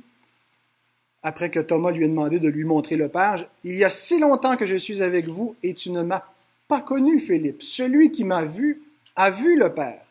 après 1.22 1.50
que 1.50 1.60
Thomas 1.60 1.90
lui 1.90 2.04
ait 2.04 2.08
demandé 2.08 2.38
de 2.38 2.48
lui 2.48 2.64
montrer 2.64 2.96
le 2.96 3.08
Père, 3.08 3.48
Il 3.64 3.76
y 3.76 3.84
a 3.84 3.88
si 3.88 4.20
longtemps 4.20 4.58
que 4.58 4.66
je 4.66 4.76
suis 4.76 5.02
avec 5.02 5.26
vous 5.26 5.56
et 5.62 5.72
tu 5.72 5.90
ne 5.90 6.02
m'as 6.02 6.22
pas 6.68 6.82
connu, 6.82 7.18
Philippe. 7.18 7.62
Celui 7.62 8.12
qui 8.12 8.24
m'a 8.24 8.44
vu 8.44 8.82
a 9.16 9.30
vu 9.30 9.58
le 9.58 9.72
Père. 9.72 10.02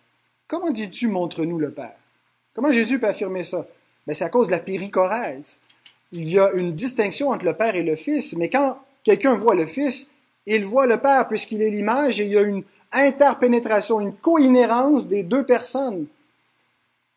Comment 0.48 0.72
dis-tu, 0.72 1.08
montre-nous 1.08 1.60
le 1.60 1.70
Père? 1.72 1.96
Comment 2.56 2.72
Jésus 2.72 3.00
peut 3.00 3.08
affirmer 3.08 3.44
ça? 3.44 3.68
Ben, 4.08 4.14
c'est 4.14 4.24
à 4.24 4.30
cause 4.30 4.48
de 4.48 4.52
la 4.52 4.60
péricorèse. 4.60 5.60
Il 6.12 6.28
y 6.28 6.40
a 6.40 6.52
une 6.54 6.74
distinction 6.74 7.30
entre 7.30 7.46
le 7.46 7.54
Père 7.54 7.76
et 7.76 7.84
le 7.84 7.96
Fils, 7.96 8.36
mais 8.36 8.50
quand 8.50 8.80
quelqu'un 9.04 9.36
voit 9.36 9.56
le 9.56 9.66
Fils, 9.66 10.12
il 10.46 10.66
voit 10.66 10.88
le 10.88 10.98
Père 10.98 11.28
puisqu'il 11.28 11.62
est 11.62 11.70
l'image 11.70 12.20
et 12.20 12.26
il 12.26 12.32
y 12.32 12.38
a 12.38 12.42
une 12.42 12.64
interpénétration, 12.92 14.00
une 14.00 14.14
coinhérence 14.14 15.08
des 15.08 15.24
deux 15.24 15.46
personnes. 15.46 16.08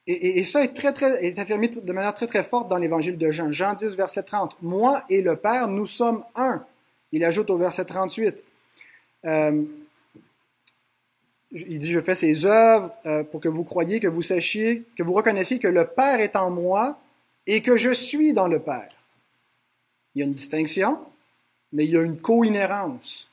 Et, 0.06 0.38
et, 0.38 0.44
ça 0.44 0.62
est, 0.62 0.72
très, 0.72 0.92
très, 0.92 1.24
est 1.24 1.38
affirmé 1.38 1.68
de 1.68 1.92
manière 1.92 2.14
très, 2.14 2.28
très 2.28 2.44
forte 2.44 2.68
dans 2.68 2.78
l'évangile 2.78 3.18
de 3.18 3.30
Jean. 3.32 3.50
Jean 3.50 3.74
10, 3.74 3.96
verset 3.96 4.22
30. 4.22 4.56
Moi 4.62 5.02
et 5.10 5.20
le 5.20 5.34
Père, 5.34 5.66
nous 5.66 5.86
sommes 5.86 6.22
un. 6.36 6.64
Il 7.10 7.24
ajoute 7.24 7.50
au 7.50 7.56
verset 7.56 7.84
38. 7.84 8.44
Euh, 9.24 9.62
il 11.50 11.78
dit, 11.78 11.90
je 11.90 12.00
fais 12.00 12.14
ces 12.14 12.44
œuvres 12.44 12.92
euh, 13.06 13.24
pour 13.24 13.40
que 13.40 13.48
vous 13.48 13.64
croyiez, 13.64 13.98
que 13.98 14.08
vous 14.08 14.22
sachiez, 14.22 14.84
que 14.96 15.02
vous 15.02 15.12
reconnaissiez 15.12 15.58
que 15.58 15.68
le 15.68 15.86
Père 15.86 16.20
est 16.20 16.36
en 16.36 16.50
moi 16.50 16.98
et 17.46 17.62
que 17.62 17.76
je 17.76 17.90
suis 17.92 18.32
dans 18.32 18.48
le 18.48 18.60
Père. 18.60 18.88
Il 20.14 20.20
y 20.20 20.22
a 20.22 20.26
une 20.26 20.34
distinction, 20.34 20.98
mais 21.72 21.84
il 21.84 21.90
y 21.90 21.96
a 21.96 22.02
une 22.02 22.18
co-inhérence. 22.18 23.28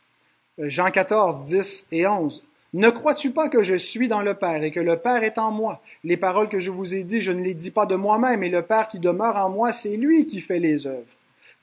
Euh, 0.60 0.70
Jean 0.70 0.92
14, 0.92 1.44
10 1.44 1.88
et 1.92 2.08
11. 2.08 2.44
Ne 2.74 2.90
crois-tu 2.90 3.32
pas 3.32 3.50
que 3.50 3.64
je 3.64 3.76
suis 3.76 4.08
dans 4.08 4.22
le 4.22 4.34
Père 4.34 4.64
et 4.64 4.72
que 4.72 4.80
le 4.80 4.98
Père 4.98 5.24
est 5.24 5.38
en 5.38 5.52
moi? 5.52 5.82
Les 6.04 6.18
paroles 6.18 6.50
que 6.50 6.60
je 6.60 6.72
vous 6.72 6.96
ai 6.96 7.04
dites, 7.04 7.22
je 7.22 7.32
ne 7.32 7.44
les 7.44 7.54
dis 7.54 7.72
pas 7.72 7.86
de 7.86 7.96
moi-même, 7.96 8.44
et 8.44 8.50
le 8.50 8.64
Père 8.64 8.88
qui 8.88 9.00
demeure 9.00 9.38
en 9.38 9.50
moi, 9.50 9.74
c'est 9.74 9.96
lui 9.96 10.26
qui 10.26 10.42
fait 10.42 10.60
les 10.60 10.88
œuvres. 10.88 11.06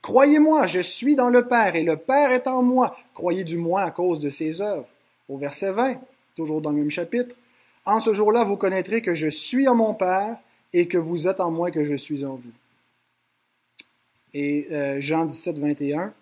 Croyez-moi, 0.03 0.67
je 0.67 0.81
suis 0.81 1.17
dans 1.17 1.29
le 1.29 1.47
Père 1.47 1.77
et 1.77 1.83
le 1.83 1.97
Père 1.97 2.33
est 2.33 2.47
en 2.47 2.63
moi. 2.63 2.97
Croyez 3.13 3.45
du 3.45 3.59
moins 3.59 3.83
à 3.83 3.91
cause 3.91 4.21
de 4.21 4.31
ses 4.31 4.61
œuvres. 4.61 4.87
Au 5.29 5.37
verset 5.37 5.73
20 5.73 6.01
toujours 6.41 6.61
dans 6.61 6.71
le 6.71 6.79
même 6.79 6.91
chapitre. 6.91 7.37
En 7.85 8.01
ce 8.01 8.15
jour-là, 8.15 8.45
vous 8.45 8.57
connaîtrez 8.57 9.03
que 9.03 9.15
je 9.15 9.29
suis 9.29 9.69
en 9.69 9.75
mon 9.75 9.95
Père 9.95 10.37
et 10.73 10.87
que 10.87 10.99
vous 10.99 11.29
êtes 11.29 11.41
en 11.41 11.51
moi, 11.51 11.71
que 11.71 11.85
je 11.85 11.95
suis 11.95 12.25
en 12.25 12.37
vous. 12.37 12.53
Et 14.33 14.69
euh, 14.71 15.01
Jean 15.01 15.27
17, 15.27 15.59
21, 15.59 16.13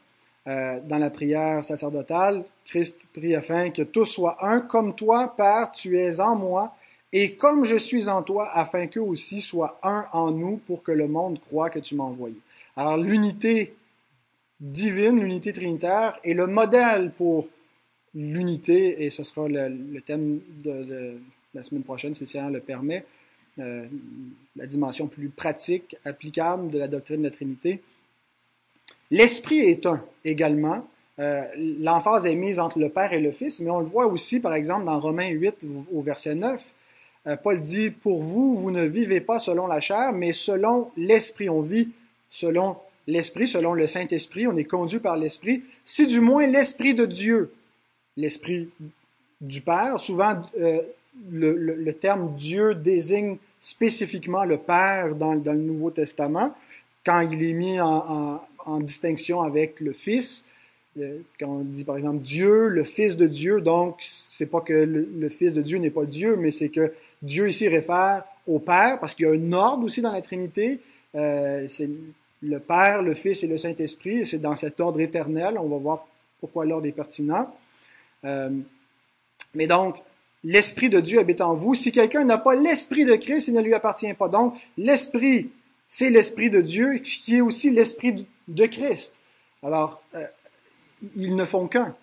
euh, 0.49 0.81
dans 0.81 0.99
la 0.99 1.11
prière 1.11 1.65
sacerdotale, 1.65 2.45
Christ 2.65 3.07
prie 3.13 3.35
afin 3.35 3.71
que 3.71 3.83
tous 3.83 4.07
soient 4.07 4.45
un 4.45 4.61
comme 4.61 4.95
toi, 4.95 5.35
Père, 5.37 5.71
tu 5.73 5.99
es 5.99 6.21
en 6.21 6.37
moi, 6.37 6.75
et 7.13 7.35
comme 7.35 7.65
je 7.65 7.77
suis 7.77 8.09
en 8.09 8.23
toi, 8.23 8.51
afin 8.55 8.87
qu'eux 8.87 9.01
aussi 9.01 9.43
soient 9.43 9.79
un 9.83 10.07
en 10.13 10.31
nous, 10.31 10.57
pour 10.67 10.83
que 10.83 10.93
le 10.93 11.07
monde 11.07 11.39
croit 11.41 11.69
que 11.69 11.79
tu 11.79 11.95
m'as 11.95 12.05
envoyé. 12.05 12.37
Alors 12.77 12.97
l'unité 12.97 13.75
divine, 14.61 15.21
l'unité 15.21 15.53
trinitaire, 15.53 16.19
est 16.25 16.35
le 16.35 16.47
modèle 16.47 17.13
pour 17.13 17.49
l'unité, 18.15 19.05
et 19.05 19.11
ce 19.11 19.23
sera 19.25 19.49
le, 19.49 20.01
thème 20.01 20.41
de, 20.65 21.21
la 21.55 21.63
semaine 21.63 21.85
prochaine, 21.85 22.15
si 22.15 22.27
Seigneur 22.27 22.51
le 22.51 22.61
permet, 22.61 23.05
euh, 23.59 23.87
la 24.57 24.67
dimension 24.67 25.09
plus 25.09 25.29
pratique, 25.29 25.97
applicable 26.05 26.71
de 26.71 26.79
la 26.79 26.89
doctrine 26.89 27.19
de 27.19 27.25
la 27.25 27.31
Trinité. 27.31 27.83
L'Esprit 29.11 29.61
est 29.61 29.87
un 29.87 30.03
également. 30.25 30.87
Euh, 31.19 31.45
l'emphase 31.57 32.27
est 32.27 32.35
mise 32.35 32.61
entre 32.61 32.79
le 32.79 32.91
Père 32.91 33.13
et 33.13 33.21
le 33.21 33.33
Fils, 33.33 33.61
mais 33.61 33.71
on 33.71 33.81
le 33.81 33.87
voit 33.87 34.07
aussi, 34.07 34.41
par 34.41 34.55
exemple, 34.55 34.85
dans 34.85 35.01
Romains 35.01 35.31
8 35.31 35.65
au 35.93 36.01
verset 36.01 36.35
9. 36.35 36.63
Euh, 37.27 37.37
Paul 37.37 37.61
dit, 37.61 37.91
Pour 37.91 38.23
vous, 38.23 38.57
vous 38.57 38.71
ne 38.71 38.85
vivez 38.85 39.21
pas 39.21 39.39
selon 39.39 39.67
la 39.67 39.81
chair, 39.81 40.13
mais 40.13 40.33
selon 40.33 40.91
l'Esprit. 40.97 41.49
On 41.49 41.61
vit 41.61 41.91
selon 42.31 42.77
l'Esprit, 43.07 43.49
selon 43.49 43.73
le 43.75 43.87
Saint-Esprit, 43.87 44.47
on 44.47 44.57
est 44.57 44.65
conduit 44.65 45.01
par 45.01 45.17
l'Esprit. 45.17 45.63
Si 45.85 46.07
du 46.07 46.21
moins 46.21 46.47
l'Esprit 46.47 46.95
de 46.95 47.07
Dieu 47.07 47.53
l'Esprit 48.19 48.69
du 49.41 49.63
Père. 49.63 49.99
Souvent, 50.01 50.43
euh, 50.61 50.83
le, 51.31 51.91
terme 51.93 52.35
Dieu 52.35 52.75
désigne 52.75 53.39
spécifiquement 53.61 54.45
le 54.45 54.59
Père 54.59 55.15
dans, 55.15 55.33
le 55.33 55.55
Nouveau 55.55 55.91
Testament, 55.91 56.55
quand 57.07 57.21
il 57.21 57.43
est 57.43 57.55
mis 57.55 57.81
en, 57.81 58.41
distinction 58.81 59.43
avec 59.43 59.81
le 59.81 59.93
Fils. 59.93 60.47
Quand 61.39 61.49
on 61.49 61.61
dit 61.61 61.85
par 61.85 61.97
exemple 61.97 62.23
Dieu, 62.23 62.69
le 62.69 62.85
Fils 62.85 63.17
de 63.17 63.27
Dieu, 63.27 63.61
donc 63.61 63.97
c'est 64.01 64.51
pas 64.51 64.61
que 64.61 64.73
le, 64.73 65.29
Fils 65.29 65.55
de 65.55 65.63
Dieu 65.63 65.79
n'est 65.79 65.91
pas 65.91 66.05
Dieu, 66.05 66.37
mais 66.37 66.51
c'est 66.51 66.69
que 66.69 66.93
Dieu 67.23 67.49
ici 67.49 67.69
réfère 67.69 68.25
au 68.47 68.59
Père, 68.59 68.99
parce 68.99 69.15
qu'il 69.15 69.27
y 69.27 69.29
a 69.29 69.33
un 69.33 69.53
ordre 69.53 69.85
aussi 69.85 70.01
dans 70.01 70.13
la 70.13 70.23
Trinité. 70.23 70.81
Euh, 71.15 71.67
c'est 71.69 71.89
le 72.43 72.61
Père, 72.61 73.03
le 73.03 73.15
Fils 73.15 73.43
et 73.43 73.47
le 73.47 73.57
Saint-Esprit, 73.57 74.19
et 74.19 74.25
c'est 74.25 74.39
dans 74.39 74.55
cet 74.55 74.81
ordre 74.81 75.01
éternel. 75.01 75.57
On 75.59 75.69
va 75.69 75.77
voir 75.77 76.07
pourquoi 76.41 76.65
l'ordre 76.65 76.87
est 76.87 76.93
pertinent. 76.93 77.55
Euh, 78.25 78.51
mais 79.55 79.67
donc, 79.67 79.97
l'Esprit 80.45 80.89
de 80.89 81.01
Dieu 81.01 81.19
habite 81.19 81.41
en 81.41 81.55
vous. 81.55 81.75
Si 81.75 81.93
quelqu'un 81.93 82.25
n'a 82.25 82.39
pas 82.39 82.55
l'Esprit 82.55 83.05
de 83.05 83.17
Christ, 83.17 83.49
il 83.49 83.55
ne 83.55 83.63
lui 83.63 83.75
appartient 83.75 84.13
pas. 84.15 84.29
Donc, 84.29 84.55
l'Esprit, 84.77 85.51
c'est 85.89 86.11
l'Esprit 86.11 86.51
de 86.51 86.61
Dieu, 86.61 86.99
qui 86.99 87.37
est 87.37 87.41
aussi 87.41 87.71
l'Esprit 87.71 88.27
de 88.49 88.67
Christ. 88.67 89.15
Alors, 89.63 90.03
euh, 90.15 90.27
ils 91.15 91.37
ne 91.37 91.45
font 91.45 91.69
qu'un. 91.69 91.95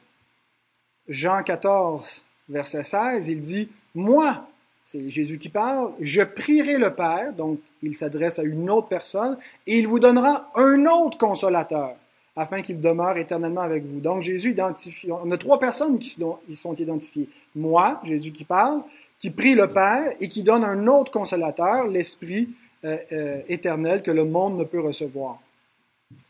Jean 1.08 1.44
14, 1.44 2.24
verset 2.50 2.84
16, 2.84 3.28
il 3.28 3.42
dit, 3.42 3.70
Moi, 3.94 4.48
c'est 4.86 5.10
Jésus 5.10 5.38
qui 5.38 5.50
parle, 5.50 5.92
je 6.00 6.22
prierai 6.22 6.78
le 6.78 6.94
Père, 6.94 7.34
donc 7.34 7.60
il 7.82 7.96
s'adresse 7.96 8.40
à 8.40 8.44
une 8.44 8.70
autre 8.70 8.88
personne, 8.88 9.38
et 9.68 9.80
il 9.80 9.88
vous 9.88 10.00
donnera 10.00 10.52
un 10.56 10.86
autre 10.86 11.18
consolateur, 11.18 11.96
afin 12.36 12.62
qu'il 12.62 12.80
demeure 12.80 13.18
éternellement 13.18 13.62
avec 13.62 13.84
vous. 13.86 14.00
Donc 14.00 14.22
Jésus 14.22 14.52
identifie, 14.52 15.12
on 15.12 15.32
a 15.32 15.38
trois 15.38 15.60
personnes 15.60 16.00
qui 16.00 16.10
sont 16.56 16.76
identifiées. 16.76 17.30
Moi, 17.56 18.00
Jésus 18.04 18.32
qui 18.32 18.44
parle, 18.44 18.82
qui 19.18 19.32
prie 19.32 19.56
le 19.56 19.68
Père 19.72 20.14
et 20.20 20.28
qui 20.28 20.44
donne 20.44 20.64
un 20.64 20.88
autre 20.88 21.12
consolateur, 21.12 21.88
l'Esprit 21.88 22.50
euh, 22.84 22.98
euh, 23.12 23.42
éternel 23.48 24.04
que 24.04 24.12
le 24.12 24.26
monde 24.26 24.58
ne 24.58 24.64
peut 24.64 24.82
recevoir. 24.82 25.40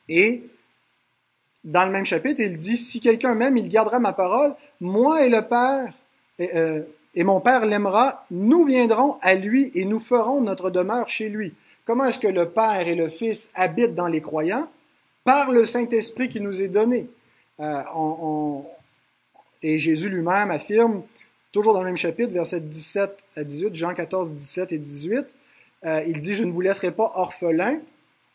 Et 0.08 0.44
dans 1.64 1.86
le 1.86 1.92
même 1.92 2.06
chapitre, 2.06 2.42
il 2.42 2.58
dit, 2.58 2.78
si 2.78 3.00
quelqu'un 3.00 3.36
m'aime, 3.36 3.58
il 3.58 3.70
gardera 3.70 4.00
ma 4.00 4.14
parole, 4.14 4.56
moi 4.80 5.26
et 5.26 5.30
le 5.30 5.42
Père, 5.42 5.94
euh, 6.40 6.82
et 7.16 7.24
mon 7.24 7.42
Père 7.42 7.66
l'aimera, 7.66 8.26
nous 8.30 8.66
viendrons 8.66 9.18
à 9.22 9.36
lui 9.36 9.72
et 9.74 9.86
nous 9.86 10.00
ferons 10.00 10.42
notre 10.42 10.70
demeure 10.70 11.10
chez 11.10 11.30
lui. 11.30 11.54
Comment 11.86 12.06
est-ce 12.06 12.20
que 12.20 12.28
le 12.28 12.50
Père 12.50 12.88
et 12.88 12.96
le 12.96 13.08
Fils 13.08 13.52
habitent 13.56 13.96
dans 13.96 14.08
les 14.08 14.22
croyants? 14.22 14.70
Par 15.24 15.52
le 15.52 15.66
Saint-Esprit 15.66 16.30
qui 16.30 16.40
nous 16.40 16.62
est 16.62 16.68
donné. 16.68 17.08
Euh, 17.60 17.82
et 19.64 19.80
Jésus 19.80 20.10
lui-même 20.10 20.52
affirme, 20.52 21.02
toujours 21.52 21.74
dans 21.74 21.80
le 21.80 21.88
même 21.88 21.98
chapitre, 21.98 22.32
versets 22.32 22.60
17 22.60 23.24
à 23.38 23.44
18, 23.44 23.74
Jean 23.74 23.94
14, 23.96 24.34
17 24.34 24.72
et 24.74 24.78
18, 24.78 25.26
euh, 25.86 26.04
il 26.06 26.20
dit, 26.20 26.36
je 26.36 26.44
ne 26.44 26.52
vous 26.52 26.62
laisserai 26.62 26.92
pas 26.92 27.12
orphelins. 27.16 27.80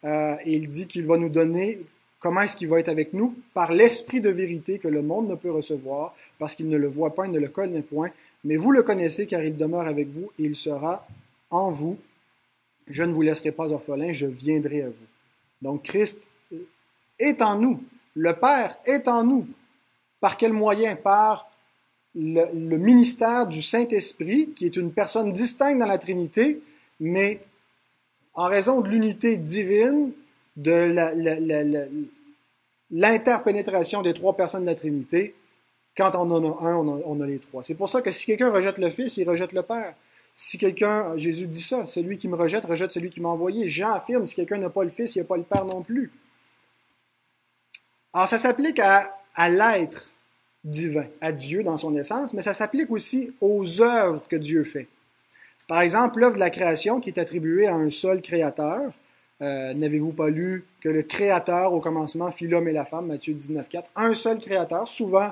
Euh, 0.04 0.37
et 0.45 0.54
il 0.54 0.66
dit 0.66 0.87
qu'il 0.87 1.07
va 1.07 1.19
nous 1.19 1.28
donner 1.28 1.80
Comment 2.21 2.42
est-ce 2.42 2.54
qu'il 2.54 2.69
va 2.69 2.78
être 2.78 2.90
avec 2.90 3.14
nous? 3.14 3.35
Par 3.54 3.73
l'esprit 3.73 4.21
de 4.21 4.28
vérité 4.28 4.78
que 4.78 4.88
le 4.88 5.00
monde 5.00 5.28
ne 5.28 5.35
peut 5.35 5.50
recevoir, 5.50 6.14
parce 6.38 6.54
qu'il 6.54 6.69
ne 6.69 6.76
le 6.76 6.87
voit 6.87 7.14
pas, 7.14 7.25
il 7.25 7.33
ne 7.33 7.38
le 7.38 7.49
connaît 7.49 7.80
point. 7.80 8.11
Mais 8.45 8.59
vous 8.59 8.71
le 8.71 8.83
connaissez 8.83 9.26
car 9.26 9.42
il 9.42 9.57
demeure 9.57 9.87
avec 9.87 10.09
vous 10.09 10.30
et 10.38 10.45
il 10.45 10.54
sera 10.54 11.07
en 11.50 11.71
vous. 11.71 11.99
Je 12.88 13.04
ne 13.04 13.12
vous 13.14 13.23
laisserai 13.23 13.52
pas 13.52 13.73
orphelin, 13.73 14.12
je 14.12 14.26
viendrai 14.26 14.83
à 14.83 14.88
vous. 14.88 15.07
Donc 15.62 15.85
Christ 15.85 16.28
est 17.19 17.40
en 17.40 17.59
nous. 17.59 17.83
Le 18.14 18.35
Père 18.35 18.76
est 18.85 19.09
en 19.09 19.25
nous. 19.25 19.47
Par 20.21 20.37
quel 20.37 20.52
moyen? 20.52 20.97
Par 20.97 21.50
le, 22.14 22.76
ministère 22.76 23.47
du 23.47 23.62
Saint-Esprit, 23.62 24.50
qui 24.54 24.66
est 24.66 24.76
une 24.76 24.92
personne 24.92 25.33
distincte 25.33 25.78
dans 25.78 25.87
la 25.87 25.99
Trinité, 25.99 26.61
mais 26.99 27.40
en 28.34 28.49
raison 28.49 28.80
de 28.80 28.88
l'unité 28.88 29.37
divine, 29.37 30.12
de 30.56 30.94
l'interpénétration 32.90 34.02
des 34.02 34.14
trois 34.14 34.37
personnes 34.37 34.62
de 34.62 34.66
la 34.66 34.75
Trinité, 34.75 35.34
quand 35.96 36.14
on 36.14 36.30
en 36.30 36.44
a 36.44 36.68
un, 36.68 36.75
on 36.76 37.20
a, 37.20 37.26
les 37.26 37.38
trois. 37.38 37.62
C'est 37.62 37.75
pour 37.75 37.88
ça 37.88 38.00
que 38.02 38.10
si 38.10 38.26
quelqu'un 38.26 38.50
rejette 38.50 38.78
le 38.78 38.90
Fils, 38.90 39.16
il 39.16 39.28
rejette 39.28 39.52
le 39.52 39.62
Père. 39.62 39.94
Si 40.34 40.56
quelqu'un, 40.58 41.16
Jésus 41.16 41.46
dit 41.46 41.62
ça, 41.62 41.84
celui 41.84 42.16
qui 42.16 42.28
me 42.28 42.37
rejette, 42.37 42.64
rejette 42.64 42.92
celui 42.92 43.10
qui 43.10 43.20
m'a 43.20 43.28
envoyé. 43.28 43.68
Jean 43.68 43.92
affirme, 43.92 44.25
si 44.26 44.34
quelqu'un 44.34 44.58
n'a 44.58 44.70
pas 44.70 44.84
le 44.84 44.90
Fils, 44.90 45.16
il 45.16 45.18
n'a 45.18 45.25
pas 45.25 45.37
le 45.37 45.42
Père 45.42 45.64
non 45.64 45.82
plus. 45.82 46.12
Alors 48.12 48.28
ça 48.28 48.38
s'applique 48.38 48.78
à, 48.78 49.16
à 49.34 49.49
l'être 49.49 50.12
divin, 50.64 51.06
à 51.21 51.32
Dieu 51.32 51.62
dans 51.62 51.76
son 51.76 51.97
essence, 51.97 52.32
mais 52.32 52.43
ça 52.43 52.54
s'applique 52.54 52.90
aussi 52.90 53.32
aux 53.40 53.82
œuvres 53.82 54.23
que 54.28 54.36
Dieu 54.36 54.64
fait. 54.64 54.88
Par 55.71 55.83
exemple, 55.83 56.19
l'œuvre 56.19 56.35
de 56.35 56.41
la 56.41 56.50
création 56.50 56.99
qui 56.99 57.11
est 57.11 57.19
attribuée 57.21 57.69
à 57.69 57.75
un 57.75 57.91
seul 57.91 58.23
créateur, 58.23 58.91
euh, 59.41 59.73
n'avez-vous 59.73 60.11
pas 60.11 60.28
lu 60.28 60.65
que 60.80 60.89
le 60.89 61.04
Créateur 61.04 61.73
au 61.73 61.78
commencement 61.78 62.33
fit 62.33 62.49
l'homme 62.49 62.67
et 62.67 62.73
la 62.73 62.85
femme, 62.85 63.06
Matthieu 63.06 63.35
19.4, 63.35 63.85
un 63.95 64.13
seul 64.15 64.41
Créateur, 64.41 64.89
souvent 64.89 65.30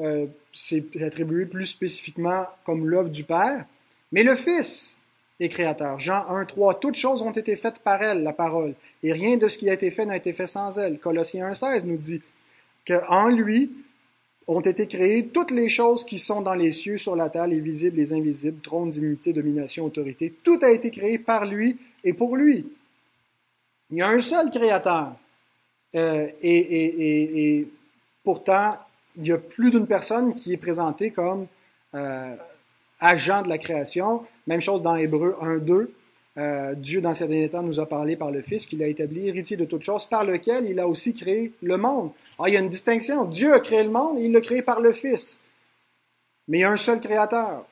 euh, 0.00 0.24
c'est 0.54 0.86
attribué 1.02 1.44
plus 1.44 1.66
spécifiquement 1.66 2.46
comme 2.64 2.88
l'œuvre 2.88 3.10
du 3.10 3.24
Père, 3.24 3.66
mais 4.10 4.22
le 4.22 4.36
Fils 4.36 5.02
est 5.38 5.50
créateur. 5.50 6.00
Jean 6.00 6.24
1.3, 6.30 6.78
toutes 6.80 6.94
choses 6.94 7.20
ont 7.20 7.32
été 7.32 7.54
faites 7.54 7.80
par 7.80 8.02
elle, 8.02 8.22
la 8.22 8.32
parole, 8.32 8.72
et 9.02 9.12
rien 9.12 9.36
de 9.36 9.48
ce 9.48 9.58
qui 9.58 9.68
a 9.68 9.74
été 9.74 9.90
fait 9.90 10.06
n'a 10.06 10.16
été 10.16 10.32
fait 10.32 10.46
sans 10.46 10.78
elle. 10.78 10.98
Colossiens 10.98 11.50
1.16 11.50 11.84
nous 11.84 11.98
dit 11.98 12.22
qu'en 12.86 13.28
lui 13.28 13.70
ont 14.46 14.60
été 14.60 14.86
créées 14.86 15.28
toutes 15.28 15.50
les 15.50 15.68
choses 15.68 16.04
qui 16.04 16.18
sont 16.18 16.42
dans 16.42 16.54
les 16.54 16.72
cieux, 16.72 16.98
sur 16.98 17.16
la 17.16 17.30
terre, 17.30 17.46
les 17.46 17.60
visibles, 17.60 17.96
les 17.96 18.12
invisibles, 18.12 18.60
trône, 18.60 18.90
dignité, 18.90 19.32
domination, 19.32 19.86
autorité. 19.86 20.32
Tout 20.42 20.58
a 20.62 20.70
été 20.70 20.90
créé 20.90 21.18
par 21.18 21.46
lui 21.46 21.78
et 22.02 22.12
pour 22.12 22.36
lui. 22.36 22.66
Il 23.90 23.98
y 23.98 24.02
a 24.02 24.08
un 24.08 24.20
seul 24.20 24.50
créateur. 24.50 25.14
Euh, 25.94 26.28
et, 26.42 27.66
pourtant, 28.22 28.76
il 29.16 29.26
y 29.26 29.32
a 29.32 29.38
plus 29.38 29.70
d'une 29.70 29.86
personne 29.86 30.34
qui 30.34 30.52
est 30.52 30.58
présentée 30.58 31.10
comme 31.10 31.46
euh, 31.94 32.34
agent 33.00 33.42
de 33.42 33.48
la 33.48 33.58
création. 33.58 34.24
Même 34.46 34.60
chose 34.60 34.82
dans 34.82 34.96
Hébreu 34.96 35.36
1-2. 35.40 35.88
Euh, 36.36 36.74
Dieu, 36.74 37.00
dans 37.00 37.14
ses 37.14 37.28
derniers 37.28 37.48
temps, 37.48 37.62
nous 37.62 37.78
a 37.78 37.88
parlé 37.88 38.16
par 38.16 38.30
le 38.30 38.42
Fils 38.42 38.66
qu'il 38.66 38.82
a 38.82 38.86
établi 38.86 39.28
héritier 39.28 39.56
de 39.56 39.64
toutes 39.64 39.82
choses, 39.82 40.06
par 40.06 40.24
lequel 40.24 40.68
il 40.68 40.80
a 40.80 40.88
aussi 40.88 41.14
créé 41.14 41.52
le 41.62 41.76
monde. 41.76 42.10
Alors, 42.38 42.48
il 42.48 42.54
y 42.54 42.56
a 42.56 42.60
une 42.60 42.68
distinction. 42.68 43.24
Dieu 43.24 43.54
a 43.54 43.60
créé 43.60 43.84
le 43.84 43.90
monde 43.90 44.18
il 44.18 44.32
l'a 44.32 44.40
créé 44.40 44.62
par 44.62 44.80
le 44.80 44.92
Fils. 44.92 45.40
Mais 46.48 46.58
il 46.58 46.60
y 46.62 46.64
a 46.64 46.70
un 46.70 46.76
seul 46.76 47.00
créateur. 47.00 47.64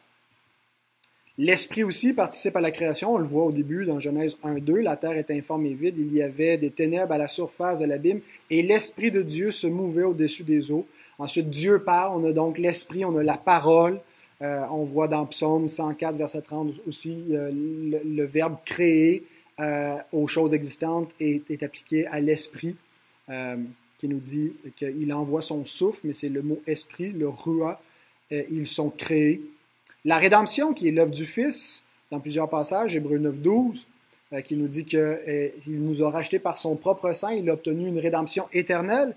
L'Esprit 1.39 1.83
aussi 1.83 2.13
participe 2.13 2.57
à 2.57 2.61
la 2.61 2.71
création, 2.71 3.15
on 3.15 3.19
le 3.19 3.25
voit 3.25 3.45
au 3.45 3.53
début 3.53 3.87
dans 3.87 3.99
Genèse 3.99 4.37
1-2, 4.45 4.81
la 4.81 4.97
terre 4.97 5.17
est 5.17 5.31
informe 5.31 5.65
et 5.65 5.73
vide, 5.73 5.97
il 5.99 6.13
y 6.13 6.23
avait 6.23 6.59
des 6.59 6.71
ténèbres 6.71 7.13
à 7.13 7.19
la 7.19 7.27
surface 7.27 7.79
de 7.79 7.87
l'abîme, 7.87 8.21
et 8.51 8.63
l'Esprit 8.63 9.11
de 9.11 9.23
Dieu 9.23 9.51
se 9.51 9.67
mouvait 9.67 10.03
au-dessus 10.03 10.45
des 10.45 10.71
eaux. 10.71 10.87
Ensuite, 11.19 11.49
Dieu 11.49 11.83
parle, 11.83 12.21
on 12.21 12.29
a 12.29 12.33
donc 12.33 12.59
l'Esprit, 12.59 13.07
on 13.07 13.17
a 13.17 13.23
la 13.23 13.39
parole, 13.39 13.99
euh, 14.43 14.65
on 14.71 14.85
voit 14.85 15.09
dans 15.09 15.25
Psaume 15.27 15.69
104, 15.69 16.17
verset 16.17 16.43
30 16.43 16.75
aussi, 16.87 17.25
euh, 17.31 17.51
le, 17.53 18.25
verbe 18.25 18.57
créer 18.65 19.25
euh, 19.61 19.97
aux 20.13 20.27
choses 20.27 20.53
existantes 20.55 21.11
est, 21.21 21.63
appliqué 21.63 22.07
à 22.07 22.21
l'Esprit, 22.21 22.77
qui 23.99 24.09
nous 24.09 24.19
dit 24.19 24.53
qu'il 24.77 25.13
envoie 25.15 25.41
son 25.41 25.65
souffle, 25.65 26.01
mais 26.05 26.13
c'est 26.13 26.29
le 26.29 26.43
mot 26.43 26.61
Esprit, 26.67 27.13
le 27.13 27.29
Rua, 27.29 27.81
ils 28.31 28.67
sont 28.67 28.91
créés. 28.91 29.41
La 30.05 30.19
rédemption, 30.19 30.75
qui 30.75 30.89
est 30.89 30.91
l'œuvre 30.91 31.13
du 31.13 31.25
Fils, 31.25 31.85
dans 32.11 32.21
plusieurs 32.21 32.51
passages, 32.51 32.95
Hébreu 32.95 33.19
9, 33.19 33.41
12, 33.41 33.87
euh, 34.33 34.41
qui 34.41 34.57
nous 34.57 34.69
dit 34.69 34.85
qu'il 34.85 35.83
nous 35.83 36.03
a 36.03 36.11
rachetés 36.11 36.39
par 36.39 36.57
son 36.57 36.77
propre 36.77 37.13
sang, 37.13 37.29
il 37.29 37.49
a 37.51 37.53
obtenu 37.53 37.89
une 37.89 37.99
rédemption 37.99 38.49
éternelle. 38.53 39.15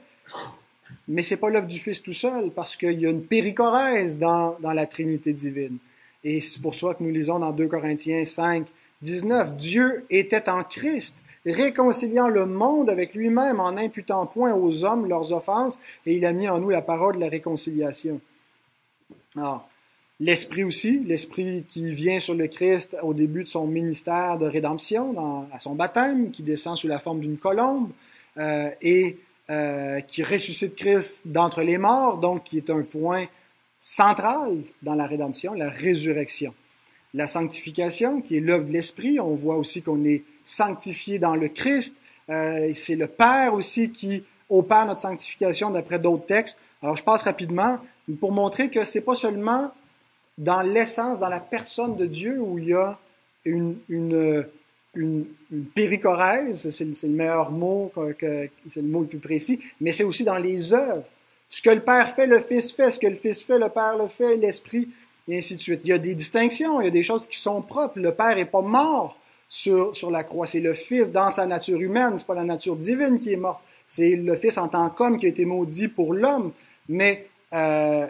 Mais 1.07 1.21
ce 1.21 1.33
n'est 1.33 1.39
pas 1.39 1.49
l'œuvre 1.49 1.67
du 1.67 1.79
Fils 1.79 2.01
tout 2.01 2.13
seul, 2.13 2.51
parce 2.51 2.75
qu'il 2.75 2.99
y 2.99 3.05
a 3.05 3.09
une 3.09 3.23
péricorèse 3.23 4.17
dans, 4.17 4.57
la 4.61 4.85
Trinité 4.85 5.33
divine. 5.33 5.77
Et 6.23 6.39
c'est 6.39 6.61
pour 6.61 6.73
ça 6.75 6.93
que 6.93 7.03
nous 7.03 7.11
lisons 7.11 7.39
dans 7.39 7.51
2 7.51 7.67
Corinthiens 7.67 8.23
5, 8.23 8.67
19, 9.01 9.55
Dieu 9.57 10.05
était 10.09 10.49
en 10.49 10.63
Christ, 10.63 11.15
réconciliant 11.45 12.27
le 12.27 12.45
monde 12.45 12.89
avec 12.89 13.13
lui-même 13.13 13.59
en 13.59 13.73
n'imputant 13.73 14.25
point 14.25 14.53
aux 14.53 14.83
hommes 14.83 15.07
leurs 15.07 15.31
offenses, 15.33 15.77
et 16.05 16.15
il 16.15 16.25
a 16.25 16.33
mis 16.33 16.49
en 16.49 16.59
nous 16.59 16.69
la 16.69 16.81
parole 16.81 17.15
de 17.15 17.21
la 17.21 17.29
réconciliation. 17.29 18.19
Alors, 19.37 19.67
L'Esprit 20.21 20.63
aussi, 20.63 20.99
l'Esprit 20.99 21.65
qui 21.67 21.93
vient 21.93 22.19
sur 22.19 22.35
le 22.35 22.47
Christ 22.47 22.95
au 23.03 23.13
début 23.13 23.43
de 23.43 23.49
son 23.49 23.67
ministère 23.67 24.37
de 24.37 24.45
rédemption, 24.45 25.45
à 25.51 25.59
son 25.59 25.75
baptême, 25.75 26.31
qui 26.31 26.41
descend 26.41 26.77
sous 26.77 26.87
la 26.87 26.99
forme 26.99 27.19
d'une 27.19 27.37
colombe, 27.37 27.89
euh, 28.37 28.69
et 28.81 29.17
euh, 29.49 30.01
qui 30.01 30.23
ressuscite 30.23 30.75
Christ 30.75 31.21
d'entre 31.25 31.61
les 31.61 31.77
morts, 31.77 32.17
donc 32.17 32.43
qui 32.43 32.57
est 32.57 32.69
un 32.69 32.81
point 32.81 33.25
central 33.79 34.57
dans 34.81 34.95
la 34.95 35.05
rédemption, 35.05 35.53
la 35.53 35.69
résurrection. 35.69 36.53
La 37.13 37.27
sanctification, 37.27 38.21
qui 38.21 38.37
est 38.37 38.39
l'œuvre 38.39 38.65
de 38.65 38.71
l'Esprit, 38.71 39.19
on 39.19 39.35
voit 39.35 39.55
aussi 39.55 39.81
qu'on 39.81 40.03
est 40.03 40.23
sanctifié 40.43 41.19
dans 41.19 41.35
le 41.35 41.47
Christ. 41.47 42.01
Euh, 42.29 42.71
c'est 42.73 42.95
le 42.95 43.07
Père 43.07 43.53
aussi 43.53 43.91
qui 43.91 44.23
opère 44.49 44.85
notre 44.85 45.01
sanctification 45.01 45.69
d'après 45.69 45.99
d'autres 45.99 46.25
textes. 46.25 46.59
Alors 46.81 46.95
je 46.95 47.03
passe 47.03 47.23
rapidement 47.23 47.79
pour 48.19 48.31
montrer 48.31 48.69
que 48.69 48.83
c'est 48.83 49.01
pas 49.01 49.15
seulement 49.15 49.71
dans 50.37 50.61
l'essence, 50.61 51.19
dans 51.19 51.29
la 51.29 51.39
personne 51.39 51.95
de 51.95 52.05
Dieu, 52.05 52.39
où 52.39 52.57
il 52.57 52.65
y 52.65 52.73
a 52.73 52.97
une, 53.45 53.77
une, 53.89 54.45
une, 54.95 55.25
péricorèse, 55.73 56.69
c'est 56.69 56.85
le 57.03 57.13
meilleur 57.13 57.51
mot, 57.51 57.91
que, 58.17 58.49
c'est 58.69 58.81
le 58.81 58.87
mot 58.87 59.01
le 59.01 59.07
plus 59.07 59.19
précis, 59.19 59.59
mais 59.79 59.91
c'est 59.91 60.03
aussi 60.03 60.23
dans 60.23 60.37
les 60.37 60.73
œuvres. 60.73 61.03
Ce 61.49 61.61
que 61.61 61.69
le 61.69 61.81
Père 61.81 62.15
fait, 62.15 62.25
le 62.25 62.39
Fils 62.39 62.71
fait. 62.71 62.91
Ce 62.91 62.99
que 62.99 63.07
le 63.07 63.15
Fils 63.15 63.43
fait, 63.43 63.59
le 63.59 63.69
Père 63.69 63.97
le 63.97 64.07
fait, 64.07 64.35
l'Esprit 64.35 64.89
et 65.27 65.37
ainsi 65.37 65.55
de 65.55 65.59
suite. 65.59 65.81
Il 65.83 65.89
y 65.89 65.93
a 65.93 65.97
des 65.97 66.15
distinctions, 66.15 66.81
il 66.81 66.85
y 66.85 66.87
a 66.87 66.91
des 66.91 67.03
choses 67.03 67.27
qui 67.27 67.39
sont 67.39 67.61
propres. 67.61 67.99
Le 67.99 68.11
Père 68.13 68.35
n'est 68.35 68.45
pas 68.45 68.61
mort 68.61 69.19
sur, 69.47 69.95
sur 69.95 70.11
la 70.11 70.23
croix, 70.23 70.47
c'est 70.47 70.59
le 70.59 70.73
Fils 70.73 71.11
dans 71.11 71.31
sa 71.31 71.45
nature 71.45 71.79
humaine, 71.79 72.17
c'est 72.17 72.27
pas 72.27 72.35
la 72.35 72.43
nature 72.43 72.75
divine 72.75 73.19
qui 73.19 73.31
est 73.31 73.37
morte, 73.37 73.61
c'est 73.87 74.15
le 74.15 74.35
Fils 74.35 74.57
en 74.57 74.67
tant 74.67 74.89
qu'homme 74.89 75.17
qui 75.17 75.27
a 75.27 75.29
été 75.29 75.45
maudit 75.45 75.87
pour 75.87 76.13
l'homme, 76.13 76.51
mais 76.89 77.27
euh, 77.53 78.07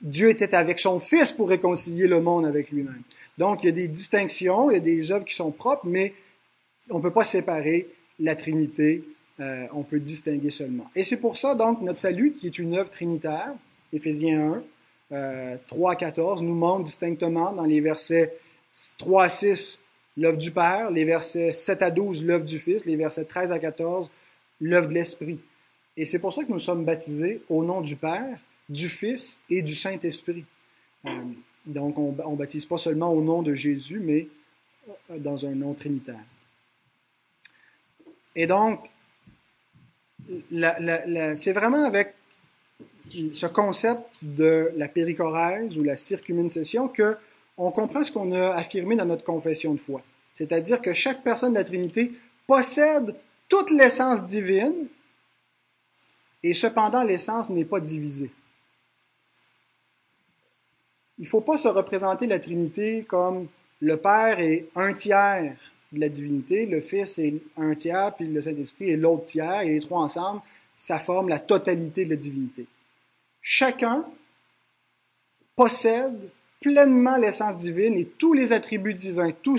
Dieu 0.00 0.28
était 0.30 0.54
avec 0.54 0.80
son 0.80 0.98
Fils 0.98 1.32
pour 1.32 1.48
réconcilier 1.48 2.06
le 2.06 2.20
monde 2.20 2.44
avec 2.44 2.70
lui-même. 2.70 3.02
Donc, 3.38 3.62
il 3.62 3.66
y 3.66 3.68
a 3.68 3.72
des 3.72 3.88
distinctions, 3.88 4.70
il 4.70 4.74
y 4.74 4.76
a 4.76 4.80
des 4.80 5.10
œuvres 5.10 5.24
qui 5.24 5.34
sont 5.34 5.50
propres, 5.50 5.86
mais 5.86 6.14
on 6.90 6.98
ne 6.98 7.02
peut 7.02 7.10
pas 7.10 7.24
séparer 7.24 7.88
la 8.20 8.36
Trinité, 8.36 9.04
euh, 9.40 9.66
on 9.72 9.82
peut 9.82 9.98
distinguer 9.98 10.50
seulement. 10.50 10.90
Et 10.94 11.02
c'est 11.02 11.16
pour 11.16 11.36
ça, 11.36 11.54
donc, 11.54 11.80
notre 11.82 11.98
salut, 11.98 12.32
qui 12.32 12.46
est 12.46 12.58
une 12.58 12.76
œuvre 12.76 12.90
trinitaire, 12.90 13.52
Éphésiens 13.92 14.62
1, 15.10 15.16
euh, 15.16 15.56
3 15.66 15.92
à 15.92 15.96
14, 15.96 16.42
nous 16.42 16.54
montre 16.54 16.84
distinctement 16.84 17.52
dans 17.52 17.64
les 17.64 17.80
versets 17.80 18.36
3 18.98 19.24
à 19.24 19.28
6 19.28 19.80
l'œuvre 20.16 20.38
du 20.38 20.50
Père, 20.50 20.90
les 20.90 21.04
versets 21.04 21.52
7 21.52 21.82
à 21.82 21.90
12 21.90 22.24
l'œuvre 22.24 22.44
du 22.44 22.58
Fils, 22.58 22.84
les 22.84 22.96
versets 22.96 23.24
13 23.24 23.52
à 23.52 23.58
14 23.58 24.10
l'œuvre 24.60 24.88
de 24.88 24.94
l'Esprit. 24.94 25.38
Et 25.96 26.04
c'est 26.04 26.18
pour 26.18 26.32
ça 26.32 26.44
que 26.44 26.50
nous 26.50 26.58
sommes 26.58 26.84
baptisés 26.84 27.42
au 27.48 27.64
nom 27.64 27.80
du 27.80 27.96
Père, 27.96 28.38
du 28.68 28.88
Fils 28.88 29.38
et 29.50 29.62
du 29.62 29.74
Saint-Esprit. 29.74 30.44
Euh, 31.06 31.10
donc, 31.66 31.98
on 31.98 32.12
ne 32.12 32.36
baptise 32.36 32.66
pas 32.66 32.78
seulement 32.78 33.12
au 33.12 33.22
nom 33.22 33.42
de 33.42 33.54
Jésus, 33.54 34.00
mais 34.00 34.28
euh, 35.10 35.18
dans 35.18 35.46
un 35.46 35.54
nom 35.54 35.74
trinitaire. 35.74 36.20
Et 38.36 38.46
donc, 38.46 38.90
c'est 40.50 41.52
vraiment 41.52 41.84
avec 41.84 42.14
ce 43.32 43.46
concept 43.46 44.02
de 44.22 44.72
la 44.76 44.88
péricorèse 44.88 45.76
ou 45.78 45.84
la 45.84 45.96
circuminisation 45.96 46.88
que 46.88 47.16
on 47.56 47.70
comprend 47.70 48.02
ce 48.02 48.10
qu'on 48.10 48.32
a 48.32 48.54
affirmé 48.54 48.96
dans 48.96 49.04
notre 49.04 49.24
confession 49.24 49.74
de 49.74 49.80
foi. 49.80 50.02
C'est-à-dire 50.32 50.82
que 50.82 50.92
chaque 50.92 51.22
personne 51.22 51.52
de 51.52 51.58
la 51.58 51.64
Trinité 51.64 52.12
possède 52.46 53.14
toute 53.48 53.70
l'essence 53.70 54.26
divine 54.26 54.88
et 56.42 56.52
cependant 56.54 57.04
l'essence 57.04 57.48
n'est 57.50 57.64
pas 57.64 57.80
divisée. 57.80 58.30
Il 61.18 61.24
ne 61.24 61.28
faut 61.28 61.40
pas 61.40 61.56
se 61.56 61.68
représenter 61.68 62.26
la 62.26 62.38
Trinité 62.38 63.04
comme 63.06 63.46
le 63.80 63.96
Père 63.96 64.40
est 64.40 64.66
un 64.74 64.92
tiers 64.92 65.54
de 65.92 66.00
la 66.00 66.08
divinité, 66.08 66.66
le 66.66 66.80
Fils 66.80 67.18
est 67.18 67.34
un 67.56 67.74
tiers, 67.74 68.14
puis 68.14 68.26
le 68.26 68.40
Saint-Esprit 68.40 68.90
est 68.90 68.96
l'autre 68.96 69.24
tiers, 69.24 69.60
et 69.62 69.74
les 69.74 69.80
trois 69.80 70.00
ensemble, 70.00 70.40
ça 70.76 70.98
forme 70.98 71.28
la 71.28 71.38
totalité 71.38 72.04
de 72.04 72.10
la 72.10 72.16
divinité. 72.16 72.66
Chacun 73.40 74.04
possède 75.54 76.18
pleinement 76.60 77.16
l'essence 77.16 77.56
divine 77.56 77.96
et 77.96 78.06
tous 78.06 78.32
les 78.32 78.52
attributs 78.52 78.94
divins. 78.94 79.32
Tout 79.42 79.58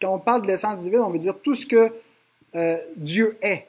quand 0.00 0.14
on 0.14 0.18
parle 0.18 0.42
de 0.42 0.48
l'essence 0.48 0.80
divine, 0.80 1.00
on 1.00 1.10
veut 1.10 1.18
dire 1.18 1.38
tout 1.40 1.54
ce 1.54 1.66
que 1.66 1.92
euh, 2.54 2.76
Dieu 2.96 3.38
est. 3.40 3.68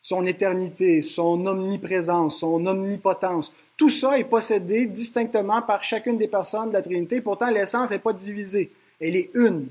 Son 0.00 0.24
éternité, 0.24 1.02
son 1.02 1.44
omniprésence, 1.46 2.40
son 2.40 2.64
omnipotence. 2.66 3.52
Tout 3.76 3.90
ça 3.90 4.18
est 4.18 4.24
possédé 4.24 4.86
distinctement 4.86 5.62
par 5.62 5.82
chacune 5.82 6.16
des 6.16 6.28
personnes 6.28 6.68
de 6.68 6.74
la 6.74 6.82
Trinité. 6.82 7.20
Pourtant, 7.20 7.50
l'essence 7.50 7.90
n'est 7.90 7.98
pas 7.98 8.14
divisée. 8.14 8.72
Elle 8.98 9.16
est 9.16 9.30
une. 9.34 9.68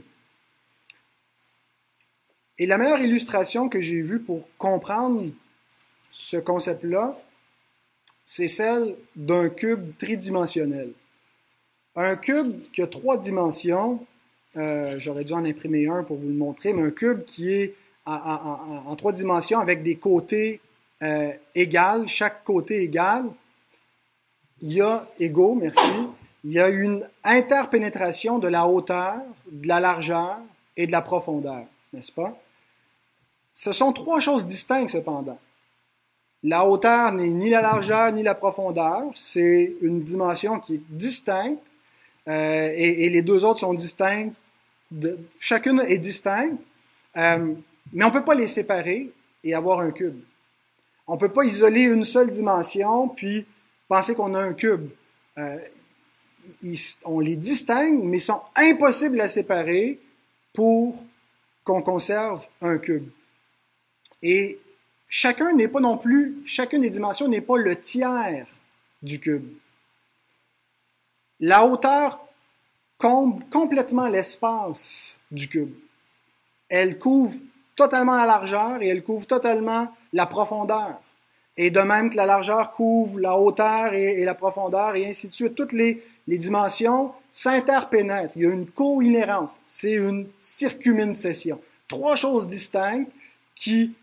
Et 2.60 2.66
la 2.66 2.78
meilleure 2.78 3.00
illustration 3.00 3.70
que 3.70 3.82
j'ai 3.82 4.02
vue 4.02 4.20
pour 4.20 4.48
comprendre 4.58 5.26
ce 6.12 6.38
concept-là, 6.38 7.18
c'est 8.26 8.48
celle 8.48 8.96
d'un 9.16 9.50
cube 9.50 9.98
tridimensionnel. 9.98 10.92
Un 11.96 12.16
cube 12.16 12.62
qui 12.72 12.82
a 12.82 12.88
trois 12.88 13.18
dimensions, 13.18 14.06
euh, 14.56 14.98
j'aurais 15.00 15.24
dû 15.24 15.34
en 15.34 15.46
imprimer 15.46 15.88
un 15.88 16.04
pour 16.04 16.18
vous 16.18 16.28
le 16.28 16.34
montrer, 16.34 16.74
mais 16.74 16.84
un 16.84 16.92
cube 16.92 17.24
qui 17.24 17.52
est 17.52 17.76
en, 18.10 18.96
trois 18.96 19.12
dimensions 19.12 19.60
avec 19.60 19.84
des 19.84 19.96
côtés 19.96 20.60
euh, 21.04 21.32
égales, 21.56 22.08
chaque 22.08 22.44
côté 22.44 22.82
égal, 22.82 23.26
il 24.62 24.74
y 24.74 24.82
a 24.82 25.08
merci, 25.56 26.08
il 26.44 26.52
y 26.52 26.60
a 26.60 26.70
une 26.70 27.08
interpénétration 27.24 28.40
de 28.40 28.48
la 28.48 28.68
hauteur, 28.68 29.16
de 29.52 29.68
la 29.68 29.80
largeur 29.80 30.38
et 30.76 30.88
de 30.88 30.92
la 30.92 31.02
profondeur, 31.02 31.66
n'est-ce 31.94 32.12
pas? 32.12 32.38
Ce 33.54 33.72
sont 33.72 33.94
trois 33.94 34.20
choses 34.20 34.46
distinctes 34.46 34.92
cependant. 34.92 35.40
La 36.44 36.66
hauteur 36.66 37.12
n'est 37.12 37.32
ni 37.32 37.50
la 37.50 37.62
largeur 37.62 38.12
ni 38.14 38.24
la 38.24 38.36
profondeur, 38.36 39.04
c'est 39.16 39.74
une 39.82 40.04
dimension 40.04 40.60
qui 40.60 40.76
est 40.76 40.82
distincte 40.90 41.62
euh, 42.28 42.72
et, 42.76 43.10
les 43.10 43.22
deux 43.22 43.44
autres 43.44 43.60
sont 43.60 43.74
distinctes. 43.74 44.36
chacune 45.40 45.82
est 45.82 45.98
distincte, 45.98 46.62
euh, 47.18 47.54
mais 47.94 48.04
on 48.06 48.10
ne 48.10 48.14
peut 48.14 48.24
pas 48.24 48.36
les 48.36 48.48
séparer 48.48 49.12
et 49.44 49.54
avoir 49.54 49.80
un 49.80 49.92
cube. 49.92 50.22
On 51.08 51.16
ne 51.16 51.20
peut 51.20 51.32
pas 51.32 51.44
isoler 51.44 51.82
une 51.82 52.04
seule 52.04 52.30
dimension 52.30 53.10
puis 53.10 53.46
penser 53.88 54.16
qu'on 54.16 54.36
a 54.36 54.40
un 54.40 54.54
cube. 54.54 54.90
Euh, 55.38 55.58
on 57.06 57.20
les 57.20 57.36
distingue, 57.36 58.04
mais 58.04 58.18
ils 58.18 58.22
sont 58.22 58.42
impossibles 58.56 59.20
à 59.22 59.28
séparer 59.28 60.00
pour 60.54 61.04
qu'on 61.64 61.82
conserve 61.82 62.46
un 62.62 62.78
cube. 62.78 63.10
Et 64.22 64.60
chacun 65.08 65.54
n'est 65.54 65.68
pas 65.68 65.80
non 65.80 65.98
plus, 65.98 66.42
chacune 66.46 66.82
des 66.82 66.90
dimensions 66.90 67.28
n'est 67.28 67.42
pas 67.42 67.58
le 67.58 67.76
tiers 67.76 68.48
du 69.02 69.20
cube. 69.20 69.48
La 71.40 71.66
hauteur 71.66 72.26
comble 72.98 73.46
complètement 73.50 74.08
l'espace 74.08 75.20
du 75.32 75.48
cube. 75.48 75.74
Elle 76.68 77.00
couvre 77.00 77.38
totalement 77.80 78.18
la 78.18 78.26
largeur 78.26 78.82
et 78.82 78.88
elle 78.88 79.04
couvre 79.04 79.26
totalement 79.26 79.88
la 80.12 80.26
profondeur. 80.26 81.00
Et 81.56 81.72
de 81.72 81.80
même 81.80 82.10
que 82.10 82.18
la 82.18 82.26
largeur 82.26 82.74
couvre 82.74 83.20
la 83.20 83.38
hauteur 83.38 83.94
et, 83.94 84.24
la 84.26 84.36
profondeur 84.36 84.96
et 84.96 85.06
ainsi 85.06 85.30
de 85.30 85.34
suite, 85.34 85.56
toutes 85.56 85.72
les, 85.72 86.04
les 86.28 86.38
dimensions 86.38 87.14
s'interpénètrent. 87.32 88.34
Il 88.36 88.44
y 88.44 88.46
a 88.48 88.52
une 88.52 88.68
co-inhérence. 88.68 89.60
C'est 89.66 89.94
une 89.94 90.28
circuminisation. 90.40 91.62
Trois 91.88 92.16
choses 92.16 92.48
distinctes 92.48 93.12
qui 93.56 93.96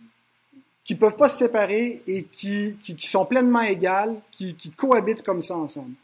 qui 0.84 0.94
peuvent 0.94 1.16
pas 1.16 1.28
se 1.28 1.38
séparer 1.38 2.00
et 2.06 2.22
qui, 2.22 2.76
qui, 2.78 2.94
qui 2.94 3.08
sont 3.08 3.26
pleinement 3.26 3.62
égales, 3.62 4.14
qui, 4.30 4.54
qui 4.54 4.70
cohabitent 4.70 5.24
comme 5.24 5.42
ça 5.42 5.56
ensemble. 5.56 5.94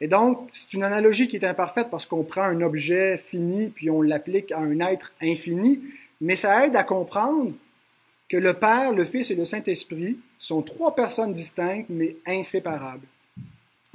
Et 0.00 0.08
donc, 0.08 0.48
c'est 0.52 0.74
une 0.74 0.82
analogie 0.82 1.28
qui 1.28 1.36
est 1.36 1.44
imparfaite 1.44 1.90
parce 1.92 2.06
qu'on 2.06 2.24
prend 2.24 2.42
un 2.42 2.60
objet 2.60 3.18
fini 3.18 3.68
puis 3.68 3.88
on 3.88 4.02
l'applique 4.02 4.50
à 4.50 4.58
un 4.58 4.80
être 4.80 5.12
infini, 5.22 5.80
mais 6.20 6.36
ça 6.36 6.66
aide 6.66 6.76
à 6.76 6.84
comprendre 6.84 7.52
que 8.28 8.36
le 8.36 8.54
Père, 8.54 8.92
le 8.92 9.04
Fils 9.04 9.30
et 9.30 9.34
le 9.34 9.44
Saint-Esprit 9.44 10.18
sont 10.38 10.62
trois 10.62 10.94
personnes 10.94 11.32
distinctes 11.32 11.88
mais 11.88 12.16
inséparables. 12.26 13.06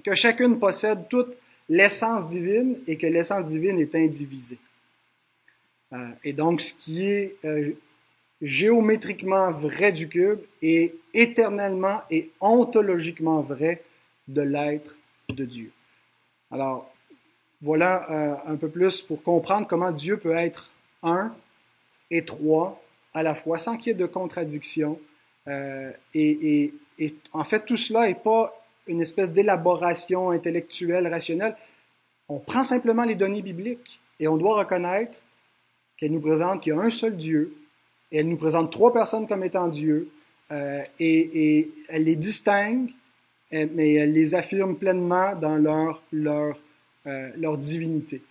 Que 0.04 0.14
chacune 0.14 0.60
possède 0.60 1.08
toute 1.10 1.36
l'essence 1.70 2.28
divine 2.28 2.78
et 2.88 2.98
que 2.98 3.08
l'essence 3.08 3.46
divine 3.46 3.80
est 3.80 3.96
indivisée. 3.96 4.60
Euh, 5.94 6.10
et 6.24 6.34
donc, 6.34 6.62
ce 6.62 6.74
qui 6.74 7.06
est 7.06 7.36
euh, 7.46 7.74
géométriquement 8.42 9.52
vrai 9.52 9.92
du 9.92 10.08
cube 10.08 10.40
et 10.62 10.96
éternellement 11.14 12.00
et 12.10 12.32
ontologiquement 12.40 13.42
vrai 13.42 13.84
de 14.28 14.42
l'être 14.42 14.98
de 15.30 15.46
Dieu. 15.46 15.72
Alors, 16.50 16.92
voilà 17.62 18.10
euh, 18.10 18.52
un 18.52 18.56
peu 18.56 18.70
plus 18.70 19.02
pour 19.02 19.22
comprendre 19.22 19.68
comment 19.68 19.92
Dieu 19.92 20.18
peut 20.18 20.36
être 20.36 20.72
un 21.04 21.34
et 22.12 22.24
trois 22.24 22.82
à 23.14 23.24
la 23.24 23.34
fois, 23.34 23.58
sans 23.58 23.78
qu'il 23.78 23.88
y 23.88 23.92
ait 23.92 23.96
de 23.96 24.06
contradiction. 24.06 25.00
Euh, 25.48 25.92
et, 26.14 26.74
en 27.34 27.44
fait, 27.44 27.66
tout 27.66 27.76
cela 27.76 28.08
n'est 28.08 28.16
pas 28.16 28.56
une 28.88 29.02
espèce 29.02 29.32
d'élaboration 29.32 30.30
intellectuelle, 30.30 31.08
rationnelle. 31.08 31.56
On 32.30 32.40
prend 32.40 32.64
simplement 32.64 33.04
les 33.04 33.16
données 33.16 33.42
bibliques 33.42 34.00
et 34.20 34.28
on 34.28 34.38
doit 34.38 34.60
reconnaître 34.60 35.18
qu'elles 35.98 36.12
nous 36.12 36.22
présentent 36.22 36.62
qu'il 36.62 36.74
y 36.74 36.76
a 36.76 36.80
un 36.80 36.92
seul 36.92 37.16
Dieu, 37.18 37.56
et 38.12 38.20
elle 38.20 38.28
nous 38.28 38.38
présente 38.38 38.72
trois 38.72 38.94
personnes 38.94 39.28
comme 39.28 39.44
étant 39.44 39.68
Dieu, 39.68 40.12
euh, 40.52 40.84
et, 41.00 41.58
et, 41.58 41.72
elle 41.90 42.04
les 42.04 42.16
distingue, 42.16 42.92
mais 43.52 43.94
elle 43.96 44.14
les 44.14 44.34
affirme 44.34 44.78
pleinement 44.78 45.36
dans 45.36 45.58
leur, 45.58 46.02
leur, 46.12 46.58
euh, 47.06 47.30
leur 47.36 47.58
divinité. 47.58 48.22